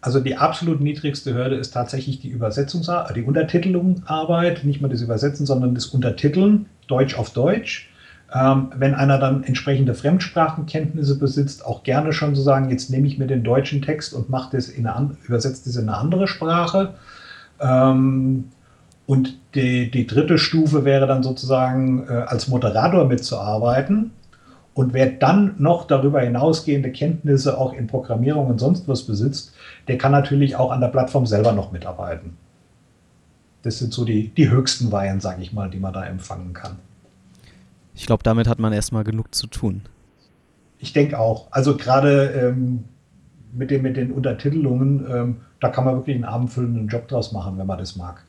Also 0.00 0.18
die 0.18 0.36
absolut 0.36 0.80
niedrigste 0.80 1.34
Hürde 1.34 1.56
ist 1.56 1.72
tatsächlich 1.72 2.20
die 2.20 2.28
Übersetzungsarbeit, 2.28 3.16
die 3.16 3.22
Untertitelungsarbeit, 3.22 4.64
nicht 4.64 4.80
mal 4.80 4.88
das 4.88 5.00
Übersetzen, 5.00 5.46
sondern 5.46 5.74
das 5.74 5.86
Untertiteln, 5.86 6.66
Deutsch 6.88 7.16
auf 7.16 7.30
Deutsch. 7.30 7.91
Ähm, 8.34 8.72
wenn 8.76 8.94
einer 8.94 9.18
dann 9.18 9.44
entsprechende 9.44 9.94
Fremdsprachenkenntnisse 9.94 11.18
besitzt, 11.18 11.66
auch 11.66 11.82
gerne 11.82 12.12
schon 12.14 12.34
zu 12.34 12.40
sagen, 12.40 12.70
jetzt 12.70 12.88
nehme 12.88 13.06
ich 13.06 13.18
mir 13.18 13.26
den 13.26 13.44
deutschen 13.44 13.82
Text 13.82 14.14
und 14.14 14.30
mache 14.30 14.56
das 14.56 14.68
in 14.68 14.86
eine, 14.86 15.16
übersetze 15.24 15.64
das 15.66 15.76
in 15.76 15.88
eine 15.88 15.98
andere 15.98 16.26
Sprache. 16.26 16.94
Ähm, 17.60 18.44
und 19.06 19.36
die, 19.54 19.90
die 19.90 20.06
dritte 20.06 20.38
Stufe 20.38 20.86
wäre 20.86 21.06
dann 21.06 21.22
sozusagen 21.22 22.06
äh, 22.08 22.12
als 22.12 22.48
Moderator 22.48 23.04
mitzuarbeiten. 23.06 24.12
Und 24.72 24.94
wer 24.94 25.10
dann 25.10 25.56
noch 25.58 25.86
darüber 25.86 26.22
hinausgehende 26.22 26.90
Kenntnisse 26.90 27.58
auch 27.58 27.74
in 27.74 27.86
Programmierung 27.86 28.46
und 28.46 28.58
sonst 28.58 28.88
was 28.88 29.02
besitzt, 29.02 29.52
der 29.88 29.98
kann 29.98 30.12
natürlich 30.12 30.56
auch 30.56 30.70
an 30.70 30.80
der 30.80 30.88
Plattform 30.88 31.26
selber 31.26 31.52
noch 31.52 31.72
mitarbeiten. 31.72 32.38
Das 33.60 33.78
sind 33.78 33.92
so 33.92 34.06
die, 34.06 34.28
die 34.28 34.48
höchsten 34.48 34.90
Weihen, 34.90 35.20
sage 35.20 35.42
ich 35.42 35.52
mal, 35.52 35.68
die 35.68 35.78
man 35.78 35.92
da 35.92 36.06
empfangen 36.06 36.54
kann. 36.54 36.78
Ich 37.94 38.06
glaube, 38.06 38.22
damit 38.22 38.48
hat 38.48 38.58
man 38.58 38.72
erstmal 38.72 39.04
genug 39.04 39.34
zu 39.34 39.46
tun. 39.46 39.82
Ich 40.78 40.92
denke 40.92 41.18
auch. 41.18 41.48
Also 41.50 41.76
gerade 41.76 42.30
ähm, 42.30 42.84
mit, 43.52 43.70
den, 43.70 43.82
mit 43.82 43.96
den 43.96 44.12
Untertitelungen, 44.12 45.06
ähm, 45.08 45.36
da 45.60 45.68
kann 45.68 45.84
man 45.84 45.96
wirklich 45.96 46.16
einen 46.16 46.24
abendfüllenden 46.24 46.88
Job 46.88 47.08
draus 47.08 47.32
machen, 47.32 47.58
wenn 47.58 47.66
man 47.66 47.78
das 47.78 47.96
mag. 47.96 48.24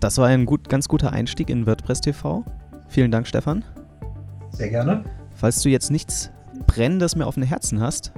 Das 0.00 0.18
war 0.18 0.28
ein 0.28 0.46
gut, 0.46 0.68
ganz 0.68 0.88
guter 0.88 1.12
Einstieg 1.12 1.50
in 1.50 1.66
WordPress 1.66 2.00
TV. 2.00 2.44
Vielen 2.88 3.10
Dank, 3.10 3.26
Stefan. 3.26 3.64
Sehr 4.50 4.70
gerne. 4.70 5.04
Falls 5.34 5.62
du 5.62 5.68
jetzt 5.68 5.90
nichts 5.90 6.30
Brennendes 6.66 7.16
mehr 7.16 7.26
auf 7.26 7.34
dem 7.34 7.42
Herzen 7.42 7.80
hast, 7.80 8.12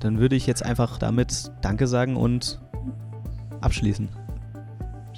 dann 0.00 0.18
würde 0.18 0.36
ich 0.36 0.46
jetzt 0.46 0.64
einfach 0.64 0.98
damit 0.98 1.52
Danke 1.60 1.86
sagen 1.86 2.16
und 2.16 2.60
abschließen. 3.60 4.08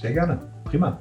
Sehr 0.01 0.13
gerne. 0.13 0.41
Prima. 0.65 0.99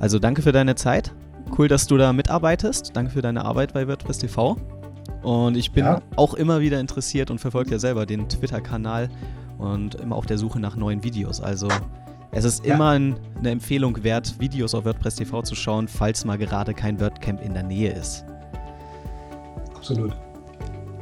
Also 0.00 0.18
danke 0.18 0.42
für 0.42 0.52
deine 0.52 0.74
Zeit. 0.74 1.14
Cool, 1.56 1.68
dass 1.68 1.86
du 1.86 1.96
da 1.96 2.12
mitarbeitest. 2.12 2.90
Danke 2.94 3.12
für 3.12 3.22
deine 3.22 3.44
Arbeit 3.44 3.72
bei 3.72 3.86
WordPress 3.86 4.18
TV. 4.18 4.56
Und 5.22 5.56
ich 5.56 5.72
bin 5.72 5.84
ja. 5.84 6.02
auch 6.16 6.34
immer 6.34 6.60
wieder 6.60 6.80
interessiert 6.80 7.30
und 7.30 7.38
verfolge 7.38 7.70
ja 7.70 7.78
selber 7.78 8.06
den 8.06 8.28
Twitter-Kanal 8.28 9.08
und 9.58 9.94
immer 9.96 10.16
auf 10.16 10.26
der 10.26 10.36
Suche 10.36 10.60
nach 10.60 10.76
neuen 10.76 11.02
Videos. 11.02 11.40
Also 11.40 11.68
es 12.32 12.44
ist 12.44 12.66
ja. 12.66 12.74
immer 12.74 12.90
eine 12.90 13.16
Empfehlung 13.44 14.02
wert, 14.02 14.34
Videos 14.38 14.74
auf 14.74 14.84
WordPress 14.84 15.16
TV 15.16 15.42
zu 15.42 15.54
schauen, 15.54 15.88
falls 15.88 16.24
mal 16.24 16.36
gerade 16.36 16.74
kein 16.74 17.00
WordCamp 17.00 17.40
in 17.42 17.54
der 17.54 17.62
Nähe 17.62 17.92
ist. 17.92 18.24
Absolut. 19.74 20.12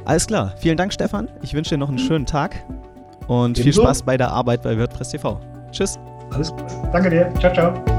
Alles 0.05 0.27
klar. 0.27 0.53
Vielen 0.57 0.77
Dank, 0.77 0.93
Stefan. 0.93 1.29
Ich 1.41 1.53
wünsche 1.53 1.71
dir 1.71 1.77
noch 1.77 1.89
einen 1.89 1.99
schönen 1.99 2.25
Tag 2.25 2.63
und 3.27 3.57
Ebenso. 3.57 3.63
viel 3.63 3.73
Spaß 3.73 4.03
bei 4.03 4.17
der 4.17 4.31
Arbeit 4.31 4.61
bei 4.61 4.77
WordPress 4.77 5.09
TV. 5.09 5.39
Tschüss. 5.71 5.97
Alles 6.31 6.55
klar. 6.55 6.89
Danke 6.91 7.09
dir. 7.09 7.33
Ciao, 7.39 7.53
ciao. 7.53 7.92